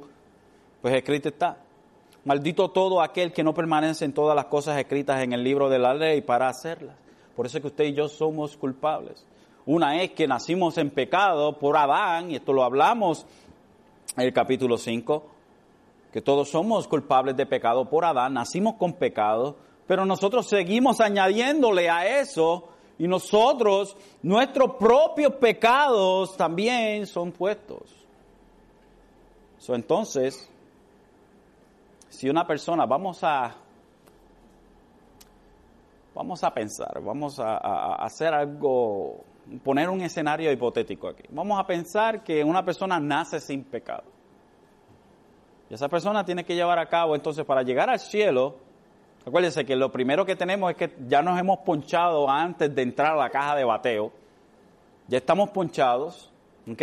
[0.80, 1.65] pues escrito está
[2.26, 5.78] Maldito todo aquel que no permanece en todas las cosas escritas en el libro de
[5.78, 6.96] la ley para hacerlas.
[7.36, 9.24] Por eso es que usted y yo somos culpables.
[9.64, 13.24] Una es que nacimos en pecado por Adán, y esto lo hablamos
[14.16, 15.24] en el capítulo 5,
[16.12, 19.54] que todos somos culpables de pecado por Adán, nacimos con pecado,
[19.86, 27.82] pero nosotros seguimos añadiéndole a eso y nosotros, nuestros propios pecados también son puestos.
[29.68, 30.50] entonces,
[32.16, 33.54] si una persona, vamos a,
[36.14, 39.22] vamos a pensar, vamos a, hacer algo,
[39.62, 41.24] poner un escenario hipotético aquí.
[41.28, 44.04] Vamos a pensar que una persona nace sin pecado.
[45.68, 48.56] Y esa persona tiene que llevar a cabo, entonces, para llegar al cielo,
[49.26, 53.12] acuérdense que lo primero que tenemos es que ya nos hemos ponchado antes de entrar
[53.12, 54.10] a la caja de bateo.
[55.06, 56.32] Ya estamos ponchados,
[56.66, 56.82] ¿ok?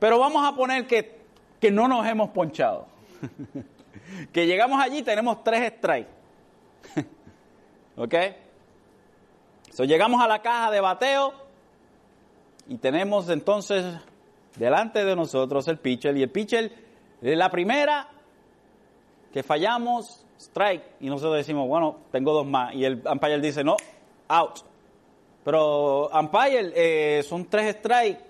[0.00, 1.20] Pero vamos a poner que,
[1.60, 2.88] que no nos hemos ponchado.
[4.32, 6.10] que llegamos allí tenemos tres strikes.
[7.96, 8.14] ¿Ok?
[9.72, 11.32] So, llegamos a la caja de bateo
[12.68, 13.84] y tenemos entonces
[14.56, 16.72] delante de nosotros el pitcher y el pitcher
[17.20, 18.08] de la primera
[19.32, 23.76] que fallamos, strike, y nosotros decimos, bueno, tengo dos más, y el umpire dice, no,
[24.28, 24.58] out.
[25.44, 28.24] Pero umpire, eh, son tres strikes.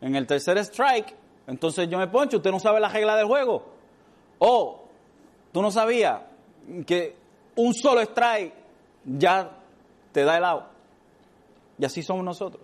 [0.00, 1.14] En el tercer strike,
[1.46, 3.75] entonces yo me poncho, usted no sabe la regla del juego.
[4.38, 4.84] O,
[5.52, 6.20] tú no sabías
[6.86, 7.16] que
[7.56, 8.52] un solo strike
[9.04, 9.50] ya
[10.12, 10.64] te da el out.
[11.78, 12.62] Y así somos nosotros.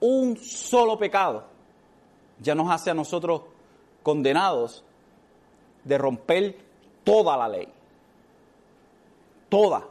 [0.00, 1.44] Un solo pecado
[2.40, 3.42] ya nos hace a nosotros
[4.02, 4.84] condenados
[5.84, 6.56] de romper
[7.04, 7.68] toda la ley.
[9.48, 9.86] Toda.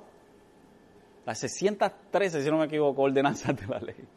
[1.26, 4.08] Las 613, si no me equivoco, ordenanzas de la ley.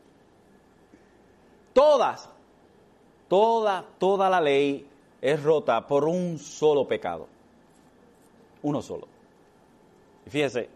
[1.72, 2.30] Todas.
[3.28, 4.88] Toda, toda la ley
[5.24, 7.26] es rota por un solo pecado.
[8.62, 9.08] Uno solo.
[10.26, 10.68] Y fíjese,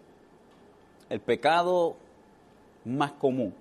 [1.10, 1.96] el pecado
[2.86, 3.54] más común,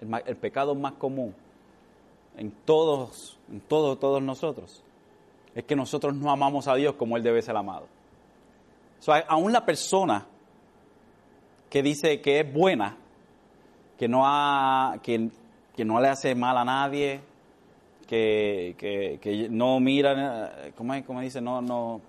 [0.00, 1.34] el, pecado más común
[2.36, 4.84] en todos, en todos, todos nosotros,
[5.56, 7.88] es que nosotros no amamos a Dios como Él debe ser amado.
[9.04, 10.24] O aún la persona
[11.68, 12.96] que dice que es buena,
[13.98, 15.30] que no, ha, que,
[15.84, 17.22] no le hace mal a nadie,
[18.06, 18.76] que,
[19.20, 21.40] que, no mira, ¿cómo, es, ¿cómo dice?
[21.40, 22.00] No, no,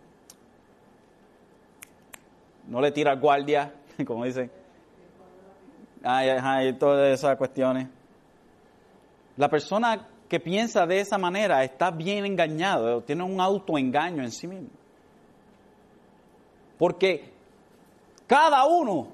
[2.68, 3.74] no le tira guardia,
[4.06, 4.52] como dicen.
[6.04, 7.88] Ay, ay, todas esas cuestiones.
[9.36, 14.48] La persona que piensa de esa manera está bien engañado, tiene un autoengaño en sí
[14.48, 14.70] mismo.
[16.78, 17.34] Porque
[18.28, 19.08] cada uno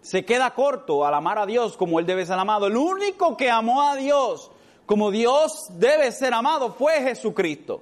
[0.00, 2.66] se queda corto al amar a Dios como Él debe ser amado.
[2.66, 4.50] El único que amó a Dios
[4.90, 7.80] como Dios debe ser amado fue Jesucristo.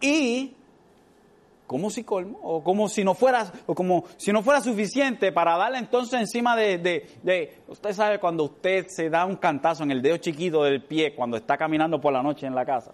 [0.00, 0.54] Y
[1.68, 5.56] como si colmo, o como si no fuera, o como si no fuera suficiente para
[5.56, 7.06] darle entonces encima de,
[7.68, 11.36] usted sabe cuando usted se da un cantazo en el dedo chiquito del pie cuando
[11.36, 12.92] está caminando por la noche en la casa.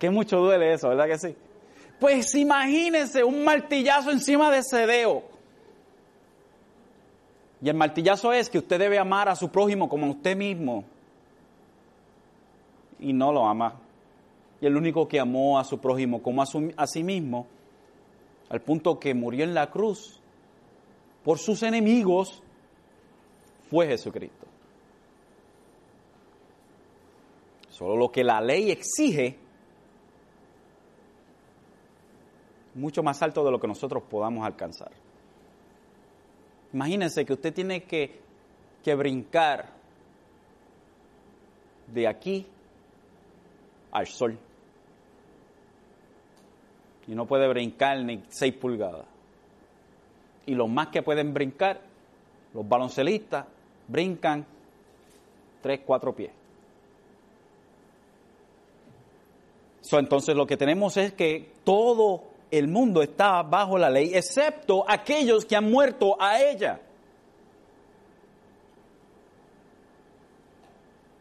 [0.00, 1.36] Que mucho duele eso, ¿verdad que sí?
[2.00, 5.22] Pues imagínense un martillazo encima de ese dedo.
[7.62, 10.86] Y el martillazo es que usted debe amar a su prójimo como a usted mismo.
[13.02, 13.80] Y no lo ama.
[14.60, 17.46] Y el único que amó a su prójimo como a, sí mismo
[18.48, 20.20] al punto que murió en la cruz
[21.24, 22.42] por sus enemigos,
[23.70, 24.46] fue Jesucristo.
[27.70, 29.38] Solo lo que la ley exige,
[32.74, 34.92] mucho más alto de lo que nosotros podamos alcanzar.
[36.72, 38.20] Imagínense que usted tiene que,
[38.82, 39.70] que brincar
[41.86, 42.46] de aquí
[43.92, 44.38] al sol
[47.06, 49.06] y no puede brincar ni 6 pulgadas.
[50.46, 51.80] Y los más que pueden brincar,
[52.54, 53.46] los baloncelistas,
[53.88, 54.44] brincan
[55.62, 56.30] 3, 4 pies.
[59.98, 65.44] entonces lo que tenemos es que todo el mundo está bajo la ley, excepto aquellos
[65.44, 66.80] que han muerto a ella.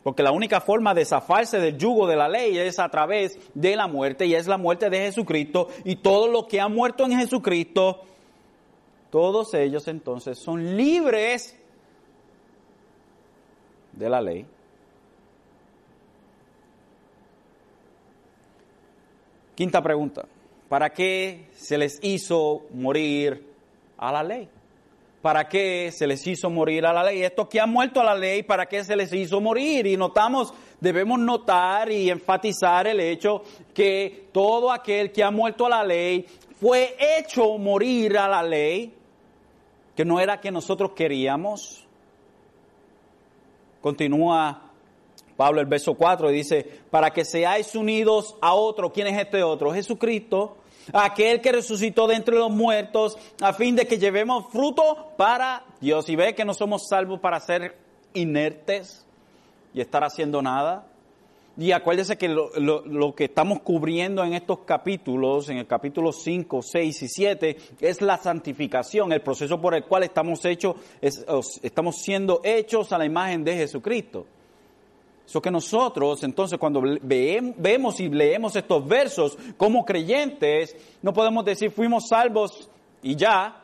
[0.03, 3.75] Porque la única forma de zafarse del yugo de la ley es a través de
[3.75, 5.67] la muerte y es la muerte de Jesucristo.
[5.85, 8.01] Y todos los que han muerto en Jesucristo,
[9.11, 11.55] todos ellos entonces son libres
[13.91, 14.45] de la ley.
[19.53, 20.25] Quinta pregunta.
[20.67, 23.45] ¿Para qué se les hizo morir
[23.97, 24.49] a la ley?
[25.21, 27.21] ¿Para qué se les hizo morir a la ley?
[27.21, 29.85] Estos que han muerto a la ley, ¿para qué se les hizo morir?
[29.85, 35.69] Y notamos, debemos notar y enfatizar el hecho que todo aquel que ha muerto a
[35.69, 36.25] la ley
[36.59, 38.93] fue hecho morir a la ley,
[39.95, 41.85] que no era que nosotros queríamos.
[43.79, 44.71] Continúa
[45.37, 48.91] Pablo el verso 4 y dice, para que seáis unidos a otro.
[48.91, 49.71] ¿Quién es este otro?
[49.71, 50.57] Jesucristo
[50.93, 56.09] aquel que resucitó de entre los muertos, a fin de que llevemos fruto para Dios.
[56.09, 57.75] Y ve que no somos salvos para ser
[58.13, 59.05] inertes
[59.73, 60.85] y estar haciendo nada.
[61.57, 67.01] Y acuérdese que lo, que estamos cubriendo en estos capítulos, en el capítulo 5, 6
[67.03, 72.93] y 7, es la santificación, el proceso por el cual estamos, hechos, estamos siendo hechos
[72.93, 74.25] a la imagen de Jesucristo.
[75.25, 81.71] Eso que nosotros, entonces, cuando vemos y leemos estos versos como creyentes, no podemos decir
[81.71, 82.69] fuimos salvos
[83.01, 83.63] y ya.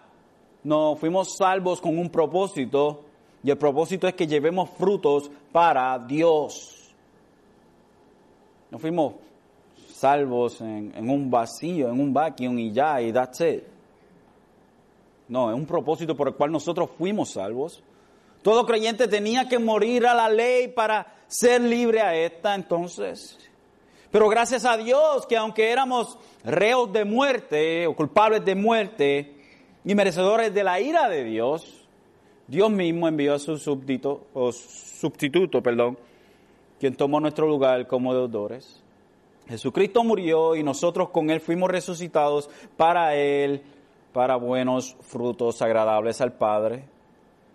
[0.64, 3.04] No, fuimos salvos con un propósito.
[3.44, 6.94] Y el propósito es que llevemos frutos para Dios.
[8.72, 9.14] No fuimos
[9.90, 13.64] salvos en, en un vacío, en un vacuum y ya, y that's it.
[15.28, 17.84] No, es un propósito por el cual nosotros fuimos salvos.
[18.42, 23.38] Todo creyente tenía que morir a la ley para ser libre a esta, entonces.
[24.12, 29.36] Pero gracias a Dios que aunque éramos reos de muerte o culpables de muerte
[29.84, 31.86] y merecedores de la ira de Dios,
[32.48, 35.98] Dios mismo envió a su súbdito, o sustituto, perdón,
[36.80, 38.82] quien tomó nuestro lugar como deudores.
[39.48, 43.62] Jesucristo murió y nosotros con Él fuimos resucitados para Él,
[44.14, 46.84] para buenos frutos agradables al Padre.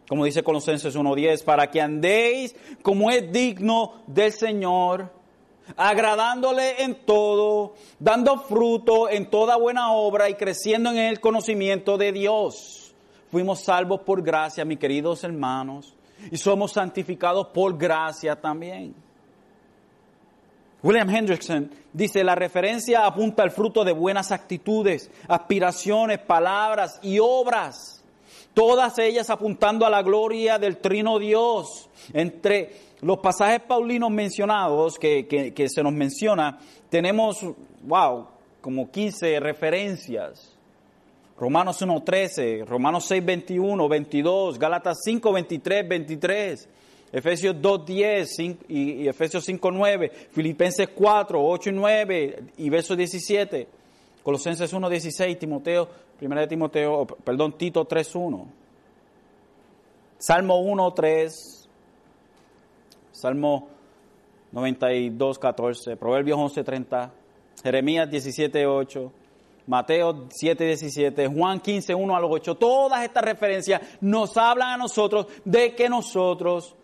[0.08, 5.10] Como dice Colosenses 1.10, para que andéis como es digno del Señor,
[5.76, 12.12] agradándole en todo, dando fruto en toda buena obra y creciendo en el conocimiento de
[12.12, 12.94] Dios.
[13.30, 15.94] Fuimos salvos por gracia, mis queridos hermanos,
[16.30, 18.94] y somos santificados por gracia también.
[20.82, 28.01] William Hendrickson dice, la referencia apunta al fruto de buenas actitudes, aspiraciones, palabras y obras,
[28.54, 31.88] todas ellas apuntando a la gloria del trino Dios.
[32.12, 37.44] Entre los pasajes paulinos mencionados que, se nos menciona, tenemos,
[37.82, 38.26] wow,
[38.60, 40.56] como 15 referencias.
[41.38, 46.68] Romanos 1.13, Romanos 6.21, 22, Gálatas 5.23, 23.
[47.12, 53.68] Efesios 2.10 y, y Efesios 5.9, Filipenses 4, 8 y 9 y verso 17,
[54.22, 55.88] Colosenses 1.16, Timoteo,
[56.22, 58.46] 1 de Timoteo, perdón, Tito 3.1,
[60.18, 61.66] Salmo 1.3,
[63.10, 63.68] Salmo
[64.52, 67.10] 92.14, Proverbios 11.30,
[67.62, 69.10] Jeremías 17.8,
[69.66, 75.74] Mateo 7:17, Juan 15, 1 al 8, todas estas referencias nos hablan a nosotros de
[75.74, 76.74] que nosotros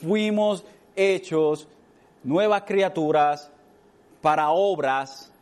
[0.00, 0.64] fuimos
[0.96, 1.68] hechos
[2.22, 3.50] nuevas criaturas
[4.20, 5.32] para obras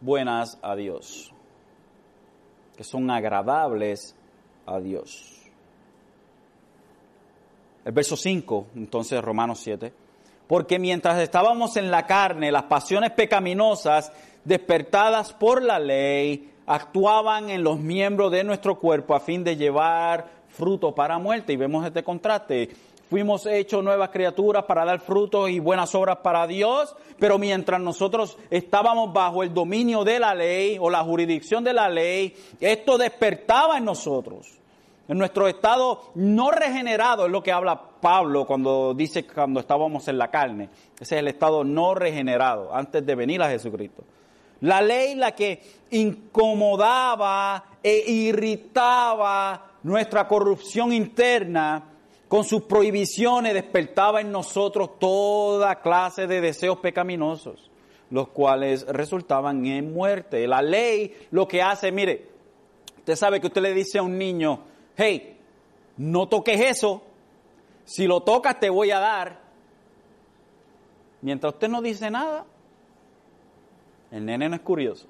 [0.00, 1.32] buenas a Dios,
[2.78, 4.14] que son agradables
[4.64, 5.42] a Dios.
[7.84, 9.92] El verso 5, entonces Romanos 7,
[10.46, 14.12] porque mientras estábamos en la carne, las pasiones pecaminosas
[14.44, 20.28] despertadas por la ley actuaban en los miembros de nuestro cuerpo a fin de llevar
[20.46, 21.54] fruto para muerte.
[21.54, 22.68] Y vemos este contraste
[23.08, 28.36] fuimos hechos nuevas criaturas para dar frutos y buenas obras para Dios, pero mientras nosotros
[28.50, 33.78] estábamos bajo el dominio de la ley o la jurisdicción de la ley, esto despertaba
[33.78, 34.58] en nosotros.
[35.08, 40.18] En nuestro estado no regenerado es lo que habla Pablo cuando dice cuando estábamos en
[40.18, 40.68] la carne.
[41.00, 44.04] Ese es el estado no regenerado antes de venir a Jesucristo.
[44.60, 51.82] La ley la que incomodaba e irritaba nuestra corrupción interna
[52.28, 57.70] con sus prohibiciones despertaba en nosotros toda clase de deseos pecaminosos,
[58.10, 60.46] los cuales resultaban en muerte.
[60.46, 62.28] La ley lo que hace, mire,
[62.98, 64.60] usted sabe que usted le dice a un niño,
[64.96, 65.38] hey,
[65.96, 67.02] no toques eso,
[67.84, 69.40] si lo tocas te voy a dar.
[71.22, 72.44] Mientras usted no dice nada,
[74.10, 75.06] el nene no es curioso.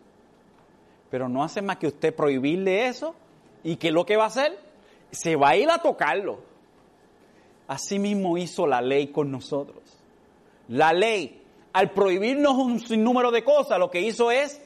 [1.10, 3.14] Pero no hace más que usted prohibirle eso
[3.64, 4.58] y que lo que va a hacer,
[5.10, 6.40] se va a ir a tocarlo.
[7.68, 9.82] Asimismo hizo la ley con nosotros.
[10.68, 11.42] La ley,
[11.72, 14.60] al prohibirnos un sinnúmero de cosas, lo que hizo es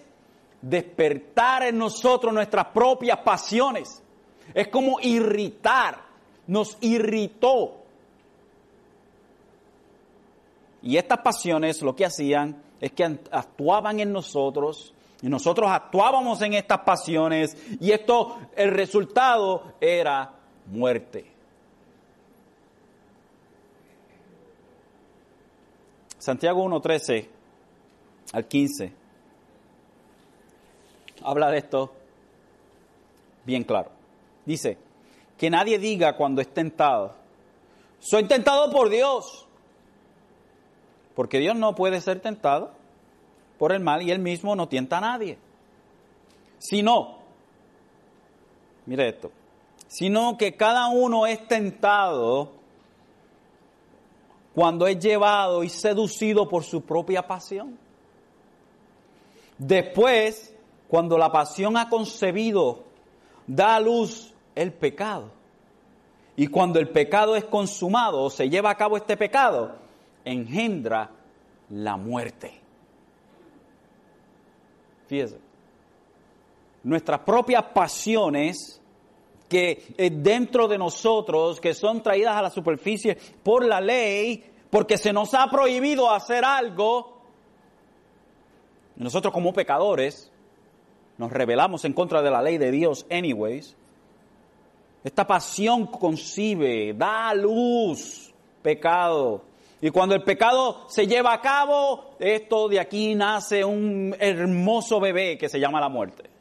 [0.62, 4.03] despertar en nosotros nuestras propias pasiones.
[4.55, 5.98] Es como irritar,
[6.46, 7.82] nos irritó.
[10.82, 16.55] Y estas pasiones lo que hacían es que actuaban en nosotros y nosotros actuábamos en
[16.55, 20.32] estas pasiones y esto, el resultado era
[20.66, 21.32] muerte.
[26.23, 27.27] Santiago 1.13
[28.33, 28.93] al 15
[31.25, 31.93] habla de esto
[33.45, 33.91] bien claro.
[34.47, 34.79] Dice,
[35.37, 37.16] que nadie diga cuando es tentado,
[37.99, 39.49] soy tentado por Dios,
[41.16, 42.70] porque Dios no puede ser tentado
[43.59, 45.39] por el mal y él mismo no tienta a nadie.
[46.61, 47.18] Sino,
[48.87, 49.33] mire esto,
[49.89, 52.62] sino que cada uno es tentado
[54.55, 57.78] cuando es llevado y seducido por su propia pasión.
[59.57, 60.55] Después,
[60.88, 62.84] cuando la pasión ha concebido,
[63.46, 65.30] da a luz el pecado.
[66.36, 69.76] Y cuando el pecado es consumado o se lleva a cabo este pecado,
[70.24, 71.11] engendra
[71.70, 72.61] la muerte.
[75.07, 75.38] Fíjese,
[76.82, 78.82] nuestras propias pasiones
[79.53, 85.12] que dentro de nosotros, que son traídas a la superficie por la ley, porque se
[85.12, 87.20] nos ha prohibido hacer algo,
[88.96, 90.32] nosotros como pecadores
[91.18, 93.76] nos rebelamos en contra de la ley de Dios anyways,
[95.05, 98.32] esta pasión concibe, da luz,
[98.62, 99.42] pecado,
[99.82, 105.36] Y cuando el pecado se lleva a cabo, esto de aquí nace un hermoso bebé
[105.36, 106.32] que se llama la muerte.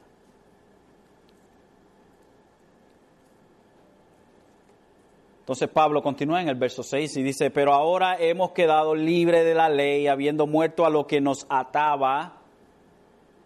[5.51, 9.53] Entonces Pablo continúa en el verso 6 y dice, pero ahora hemos quedado libres de
[9.53, 12.37] la ley, habiendo muerto a lo que nos ataba,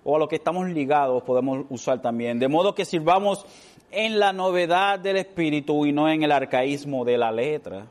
[0.03, 3.43] o a lo que estamos ligados, podemos usar también, de modo que sirvamos
[3.89, 7.87] en la novedad del espíritu y no en el arcaísmo de la letra.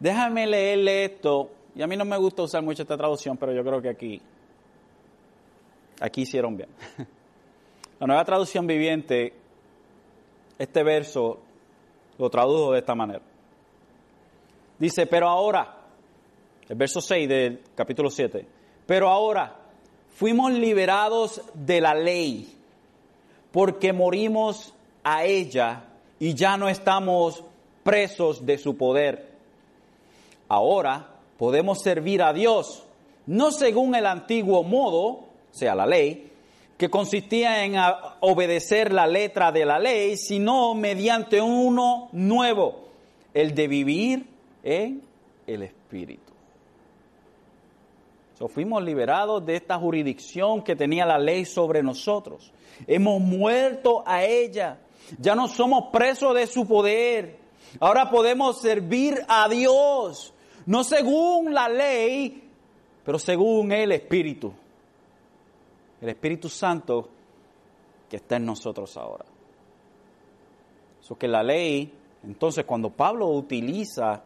[0.00, 3.62] Déjame leerle esto, y a mí no me gusta usar mucho esta traducción, pero yo
[3.62, 4.20] creo que aquí,
[6.00, 6.68] aquí hicieron bien.
[8.00, 9.34] La nueva traducción viviente,
[10.58, 11.42] este verso
[12.18, 13.22] lo tradujo de esta manera.
[14.78, 15.76] Dice, pero ahora,
[16.68, 18.46] el verso 6 del capítulo 7,
[18.86, 19.56] pero ahora
[20.10, 22.54] fuimos liberados de la ley
[23.50, 25.84] porque morimos a ella
[26.20, 27.42] y ya no estamos
[27.82, 29.28] presos de su poder.
[30.48, 31.08] Ahora
[31.38, 32.84] podemos servir a Dios,
[33.26, 36.30] no según el antiguo modo, sea la ley,
[36.78, 37.74] que consistía en
[38.20, 42.90] obedecer la letra de la ley, sino mediante uno nuevo,
[43.34, 44.26] el de vivir
[44.62, 45.02] en
[45.44, 46.32] el Espíritu.
[48.38, 52.52] So, fuimos liberados de esta jurisdicción que tenía la ley sobre nosotros.
[52.86, 54.78] Hemos muerto a ella.
[55.18, 57.38] Ya no somos presos de su poder.
[57.80, 60.32] Ahora podemos servir a Dios,
[60.64, 62.44] no según la ley,
[63.04, 64.52] pero según el Espíritu
[66.00, 67.08] el Espíritu Santo
[68.08, 69.24] que está en nosotros ahora.
[71.02, 71.92] Eso que la ley,
[72.24, 74.22] entonces cuando Pablo utiliza,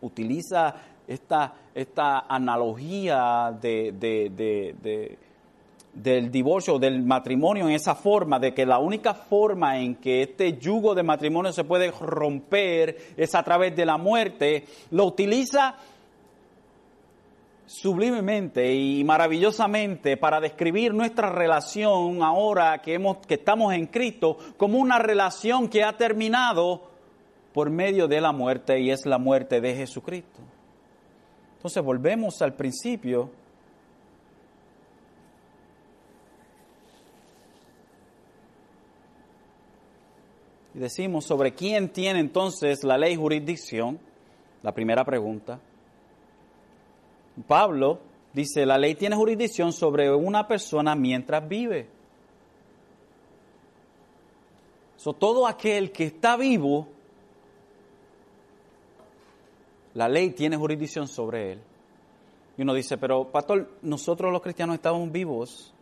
[0.00, 0.74] utiliza
[1.06, 5.18] esta, esta analogía de, de,
[5.92, 10.58] del divorcio, del matrimonio en esa forma, de que la única forma en que este
[10.58, 15.76] yugo de matrimonio se puede romper es a través de la muerte, lo utiliza
[17.74, 24.78] sublimemente y maravillosamente para describir nuestra relación ahora que, hemos, que estamos en Cristo como
[24.78, 26.82] una relación que ha terminado
[27.52, 30.40] por medio de la muerte y es la muerte de Jesucristo.
[31.56, 33.30] Entonces volvemos al principio.
[40.74, 43.98] Y decimos sobre quién tiene entonces la ley jurisdicción,
[44.62, 45.60] la primera pregunta.
[47.42, 48.00] Pablo
[48.32, 51.88] dice, la ley tiene jurisdicción sobre una persona mientras vive.
[54.96, 56.88] So, todo aquel que está vivo,
[59.94, 61.60] la ley tiene jurisdicción sobre él.
[62.56, 65.74] Y uno dice, pero pastor, nosotros los cristianos estamos vivos.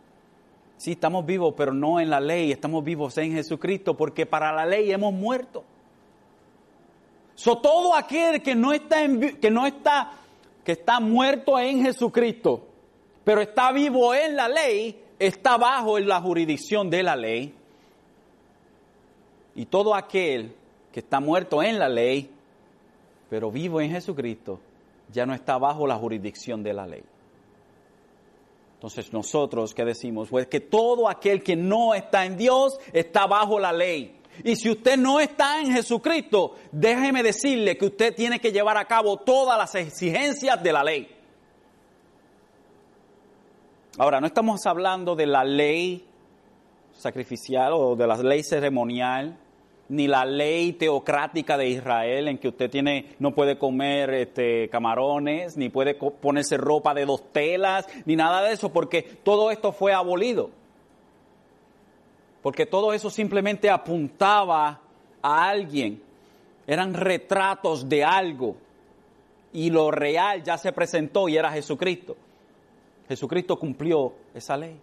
[0.77, 4.65] Sí, estamos vivos, pero no en la ley, estamos vivos en Jesucristo, porque para la
[4.65, 5.63] ley hemos muerto.
[7.35, 10.11] So, todo aquel que no está, en, que no está
[10.63, 12.67] que está muerto en Jesucristo,
[13.23, 17.53] pero está vivo en la ley, está bajo en la jurisdicción de la ley.
[19.55, 20.55] Y todo aquel
[20.91, 22.29] que está muerto en la ley,
[23.29, 24.59] pero vivo en Jesucristo,
[25.11, 27.03] ya no está bajo la jurisdicción de la ley.
[28.75, 30.27] Entonces nosotros, ¿qué decimos?
[30.29, 34.19] Pues que todo aquel que no está en Dios está bajo la ley.
[34.43, 38.85] Y si usted no está en Jesucristo, déjeme decirle que usted tiene que llevar a
[38.85, 41.07] cabo todas las exigencias de la ley.
[43.97, 46.07] Ahora, no estamos hablando de la ley
[46.93, 49.37] sacrificial o de la ley ceremonial,
[49.89, 55.57] ni la ley teocrática de Israel en que usted tiene, no puede comer este, camarones,
[55.57, 59.93] ni puede ponerse ropa de dos telas, ni nada de eso, porque todo esto fue
[59.93, 60.62] abolido
[62.43, 64.81] porque todo eso simplemente apuntaba
[65.21, 66.03] a alguien,
[66.67, 68.57] eran retratos de algo,
[69.53, 72.17] y lo real ya se presentó y era Jesucristo.
[73.07, 74.79] Jesucristo cumplió esa ley.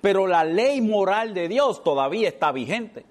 [0.00, 3.04] Pero la ley moral de Dios todavía está vigente.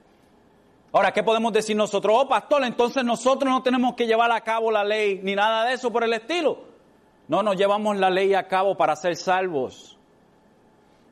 [0.92, 2.16] Ahora, ¿qué podemos decir nosotros?
[2.18, 5.74] Oh, pastor, entonces nosotros no tenemos que llevar a cabo la ley ni nada de
[5.74, 6.58] eso por el estilo.
[7.28, 9.98] No, nos llevamos la ley a cabo para ser salvos.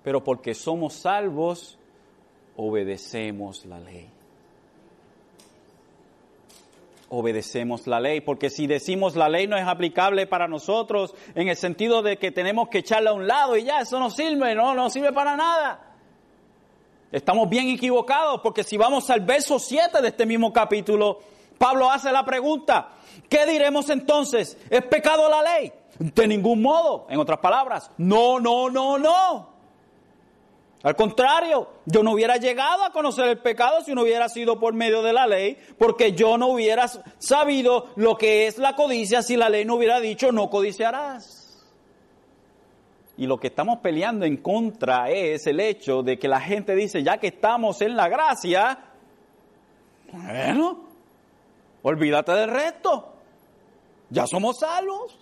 [0.04, 1.78] Pero porque somos salvos,
[2.56, 4.10] obedecemos la ley.
[7.10, 11.56] Obedecemos la ley, porque si decimos la ley no es aplicable para nosotros en el
[11.56, 14.74] sentido de que tenemos que echarla a un lado y ya, eso no sirve, no,
[14.74, 15.94] no sirve para nada.
[17.12, 21.20] Estamos bien equivocados porque si vamos al verso 7 de este mismo capítulo,
[21.60, 22.90] Pablo hace la pregunta,
[23.30, 24.58] ¿qué diremos entonces?
[24.70, 25.72] ¿Es pecado la ley?
[26.00, 29.53] De ningún modo, en otras palabras, no, no, no, no.
[30.84, 34.74] Al contrario, yo no hubiera llegado a conocer el pecado si no hubiera sido por
[34.74, 39.38] medio de la ley, porque yo no hubiera sabido lo que es la codicia si
[39.38, 41.44] la ley no hubiera dicho no codiciarás.
[43.16, 47.02] Y lo que estamos peleando en contra es el hecho de que la gente dice,
[47.02, 48.78] ya que estamos en la gracia,
[50.12, 50.84] bueno,
[51.82, 53.14] olvídate del resto,
[54.10, 55.18] ya somos salvos.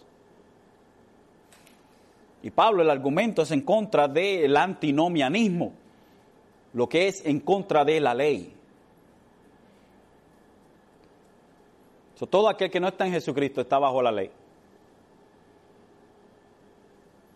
[2.43, 5.73] Y Pablo el argumento es en contra del antinomianismo,
[6.73, 8.55] lo que es en contra de la ley.
[12.29, 14.29] todo aquel que no está en Jesucristo está bajo la ley.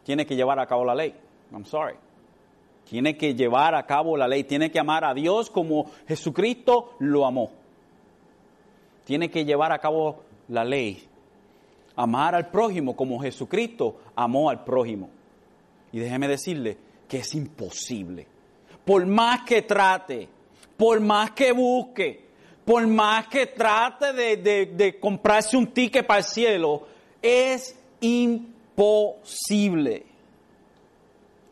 [0.04, 1.16] Tiene que llevar a cabo la ley.
[1.52, 1.96] I'm sorry.
[2.88, 4.44] Tiene que llevar a cabo la ley.
[4.44, 7.50] Tiene que amar a Dios como Jesucristo lo amó.
[9.06, 11.08] Tiene que llevar a cabo la ley
[11.96, 15.10] amar al prójimo como Jesucristo amó al prójimo.
[15.92, 16.78] Y déjeme decirle
[17.08, 18.28] que es imposible.
[18.84, 20.28] Por más que trate,
[20.78, 22.26] por más que busque,
[22.66, 26.88] por más que trate de, comprarse un ticket para el cielo,
[27.22, 30.06] es imposible.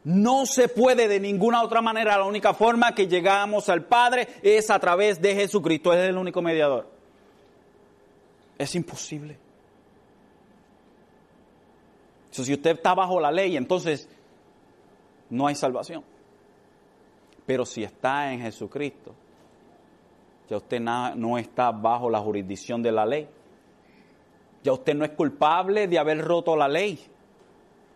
[0.03, 2.17] No se puede de ninguna otra manera.
[2.17, 5.93] La única forma que llegamos al Padre es a través de Jesucristo.
[5.93, 6.91] es el único mediador.
[8.57, 9.42] Es imposible
[12.41, 14.09] si usted está bajo la ley, entonces
[15.29, 16.03] no hay salvación.
[17.45, 19.13] Pero si está en Jesucristo,
[20.49, 23.27] ya usted no está bajo la jurisdicción de la ley.
[24.63, 26.99] Ya usted no es culpable de haber roto la ley.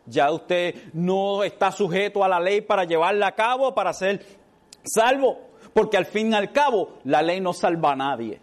[0.06, 4.24] Ya usted no está sujeto a la ley para llevarla a cabo, para ser
[4.84, 5.40] salvo.
[5.74, 8.40] Porque al fin y al cabo, la ley no salva a nadie.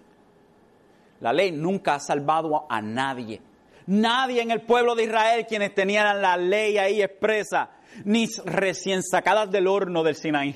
[1.20, 3.40] La ley nunca ha salvado a nadie.
[3.86, 7.70] Nadie en el pueblo de Israel quienes tenían la ley ahí expresa,
[8.04, 10.54] ni recién sacadas del horno del Sinaí,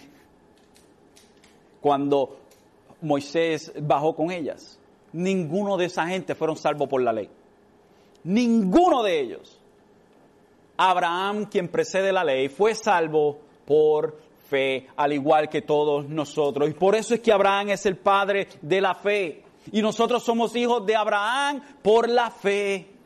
[1.81, 2.39] cuando
[3.03, 4.79] Moisés bajó con ellas.
[5.13, 7.29] Ninguno de esa gente fueron salvos por la ley.
[8.25, 9.59] Ninguno de ellos.
[10.77, 14.19] Abraham, quien precede la ley, fue salvo por
[14.49, 16.69] fe, al igual que todos nosotros.
[16.69, 19.43] Y por eso es que Abraham es el padre de la fe.
[19.73, 22.98] Y nosotros somos hijos de Abraham por la fe.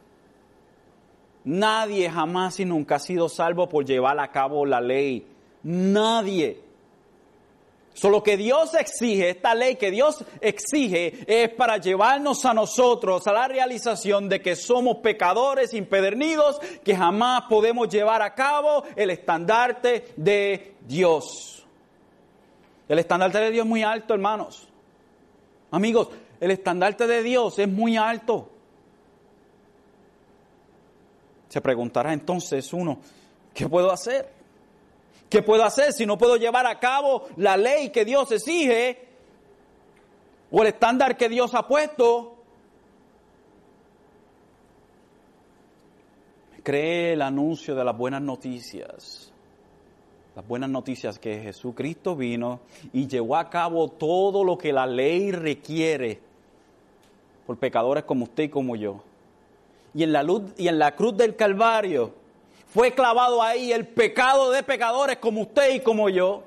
[1.44, 5.26] Nadie jamás y nunca ha sido salvo por llevar a cabo la ley.
[5.64, 6.60] Nadie.
[7.94, 13.32] Solo que Dios exige, esta ley que Dios exige es para llevarnos a nosotros a
[13.32, 20.06] la realización de que somos pecadores impedernidos, que jamás podemos llevar a cabo el estandarte
[20.16, 21.66] de Dios.
[22.88, 24.68] El estandarte de Dios es muy alto, hermanos.
[25.70, 26.08] Amigos,
[26.40, 28.51] el estandarte de Dios es muy alto.
[31.52, 32.98] Se preguntará entonces uno,
[33.52, 34.26] ¿qué puedo hacer?
[35.28, 39.06] ¿Qué puedo hacer si no puedo llevar a cabo la ley que Dios exige
[40.50, 42.36] o el estándar que Dios ha puesto?
[46.62, 49.30] Cree el anuncio de las buenas noticias.
[50.34, 52.60] Las buenas noticias que Jesucristo vino
[52.94, 56.18] y llevó a cabo todo lo que la ley requiere
[57.46, 59.02] por pecadores como usted y como yo
[59.94, 62.14] y en la luz y en la cruz del Calvario
[62.72, 66.44] fue clavado ahí el pecado de pecadores como usted y como yo,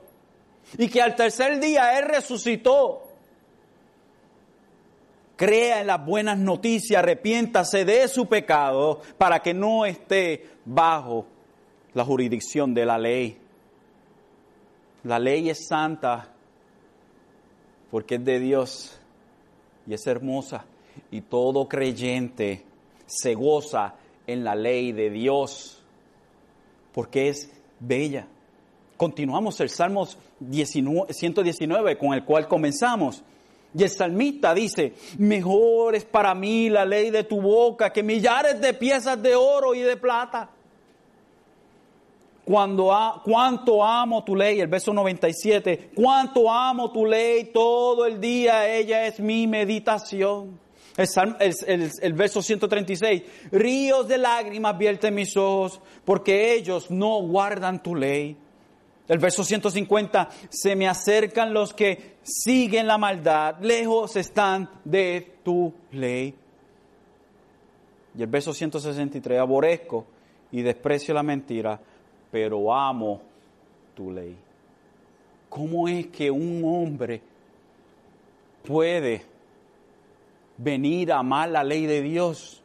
[0.77, 3.03] y que al tercer día Él resucitó.
[5.35, 11.27] Crea en las buenas noticias, arrepiéntase de su pecado para que no esté bajo
[11.93, 13.37] la jurisdicción de la ley.
[15.03, 16.29] La ley es santa
[17.91, 18.99] porque es de Dios
[19.85, 20.65] y es hermosa
[21.11, 22.65] y todo creyente
[23.05, 23.95] se goza
[24.27, 25.83] en la ley de Dios,
[26.93, 28.27] porque es bella.
[28.97, 33.23] Continuamos el Salmo 119 con el cual comenzamos.
[33.77, 38.61] Y el salmista dice, mejor es para mí la ley de tu boca que millares
[38.61, 40.49] de piezas de oro y de plata.
[42.45, 42.93] Cuando
[43.25, 49.07] cuánto amo tu ley, el verso 97, cuánto amo tu ley todo el día, ella
[49.07, 50.57] es mi meditación.
[50.97, 58.37] El, verso 136, ríos de lágrimas vierten mis ojos porque ellos no guardan tu ley.
[59.07, 65.71] El verso 150, se me acercan los que siguen la maldad, lejos están de tu
[65.91, 66.33] ley.
[68.17, 70.05] Y el verso 163, aborrezco
[70.51, 71.79] y desprecio la mentira,
[72.31, 73.21] pero amo
[73.93, 74.35] tu ley.
[75.49, 77.21] ¿Cómo es que un hombre
[78.65, 79.34] puede
[80.57, 82.61] venir a amar la ley de Dios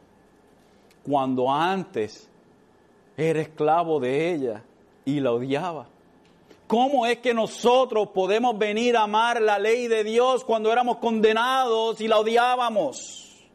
[1.03, 2.29] cuando antes
[3.17, 4.63] era esclavo de ella
[5.05, 5.87] y la odiaba?
[6.67, 11.99] ¿Cómo es que nosotros podemos venir a amar la ley de Dios cuando éramos condenados
[11.99, 13.45] y la odiábamos?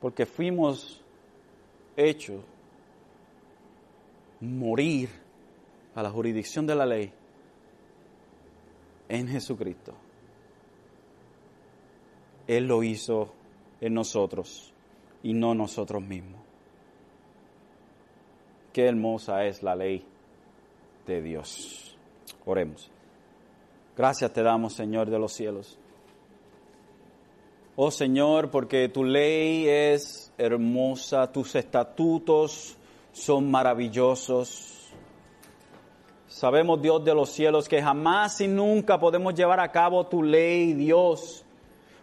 [0.00, 1.00] Porque fuimos
[1.96, 2.42] hechos
[4.40, 5.08] morir
[5.94, 7.12] a la jurisdicción de la ley
[9.08, 9.94] en Jesucristo.
[12.46, 13.32] Él lo hizo
[13.80, 14.72] en nosotros
[15.22, 16.40] y no nosotros mismos.
[18.72, 20.04] Qué hermosa es la ley
[21.06, 21.96] de Dios.
[22.46, 22.90] Oremos.
[23.96, 25.78] Gracias te damos, Señor de los cielos.
[27.76, 32.76] Oh Señor, porque tu ley es hermosa, tus estatutos
[33.12, 34.90] son maravillosos.
[36.26, 40.72] Sabemos, Dios de los cielos, que jamás y nunca podemos llevar a cabo tu ley,
[40.72, 41.41] Dios.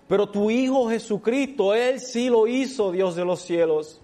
[0.09, 4.01] Pero tu Hijo Jesucristo, Él sí lo hizo, Dios de los cielos.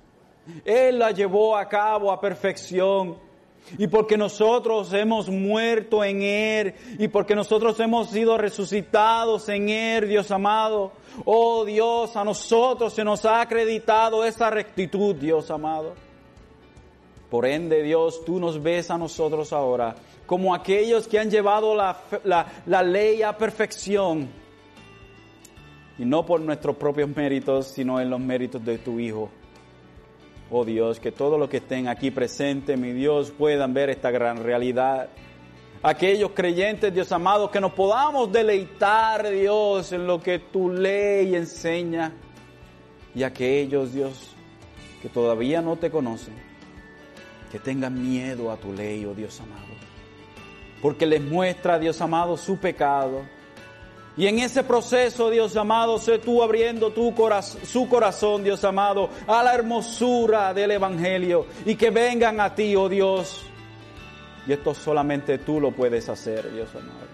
[0.64, 3.18] Él la llevó a cabo a perfección.
[3.80, 10.08] Y porque nosotros hemos muerto en Él y porque nosotros hemos sido resucitados en Él,
[10.08, 10.92] Dios amado.
[11.26, 15.96] Oh Dios, a nosotros se nos ha acreditado esa rectitud, Dios amado.
[17.32, 19.96] Por ende, Dios, tú nos ves a nosotros ahora
[20.28, 21.98] como aquellos que han llevado la,
[22.68, 24.45] la ley a perfección.
[25.98, 29.30] Y no por nuestros propios méritos, sino en los méritos de tu Hijo.
[30.52, 34.44] Oh Dios, que todos los que estén aquí presentes, mi Dios, puedan ver esta gran
[34.44, 35.10] realidad.
[35.82, 42.12] Aquellos creyentes, Dios amado, que nos podamos deleitar, Dios, en lo que tu ley enseña.
[43.14, 44.36] Y aquellos, Dios,
[45.02, 46.34] que todavía no te conocen,
[47.52, 49.74] que tengan miedo a tu ley, oh Dios amado.
[50.82, 53.22] Porque les muestra, Dios amado, su pecado
[54.18, 57.14] y en ese proceso, Dios amado, sé tú abriendo tu
[57.64, 62.88] su corazón, Dios amado, a la hermosura del Evangelio y que vengan a ti, oh
[62.88, 63.46] Dios.
[64.48, 67.06] Y esto solamente tú lo puedes hacer, Dios amado.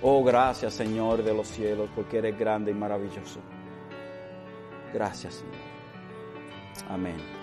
[0.00, 3.40] Oh, gracias, Señor de los cielos, porque eres grande y maravilloso.
[4.92, 6.90] Gracias, Señor.
[6.90, 7.33] Amén.